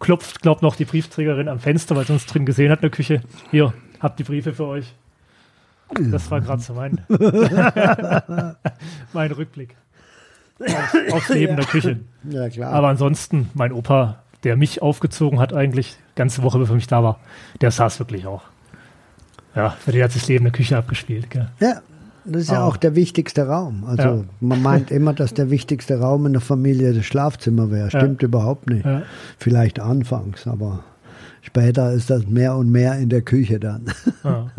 [0.00, 2.90] klopft, glaubt noch die Briefträgerin am Fenster, weil sie uns drin gesehen hat in der
[2.90, 3.20] Küche.
[3.50, 3.72] Hier,
[4.04, 4.94] habt die Briefe für euch.
[5.98, 7.00] Das war gerade so mein,
[9.12, 9.74] mein Rückblick
[10.60, 12.00] auf, aufs Leben der Küche.
[12.30, 12.72] Ja, klar.
[12.72, 17.18] Aber ansonsten, mein Opa, der mich aufgezogen hat eigentlich, ganze Woche bevor ich da war,
[17.60, 18.42] der saß wirklich auch.
[19.56, 21.30] Ja, für den hat sich das Leben in der Küche abgespielt.
[21.30, 21.48] Gell?
[21.60, 21.80] ja,
[22.24, 23.84] das ist ja Aber- auch der wichtigste Raum.
[23.84, 24.24] Also Ja.
[24.40, 27.88] man meint immer, dass der wichtigste Raum in der Familie das Schlafzimmer wäre.
[27.90, 28.84] Stimmt überhaupt nicht.
[28.86, 29.02] Ja.
[29.38, 30.82] Vielleicht anfangs, aber
[31.44, 33.86] später ist das mehr und mehr in der Küche dann.
[34.24, 34.50] Ja.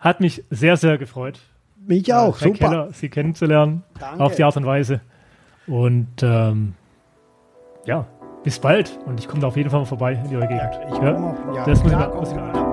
[0.00, 1.40] Hat mich sehr, sehr gefreut,
[1.86, 2.58] Mich auch, Herr super.
[2.68, 4.22] Keller, Sie kennenzulernen, Danke.
[4.22, 5.00] auf die Art und Weise.
[5.66, 6.74] Und ähm,
[7.84, 8.06] ja,
[8.44, 8.98] bis bald.
[9.06, 10.70] Und ich komme da auf jeden Fall mal vorbei in Ihre Gegend.
[10.92, 12.67] Ich komm auch- ja, das muss ich mal, muss ich mal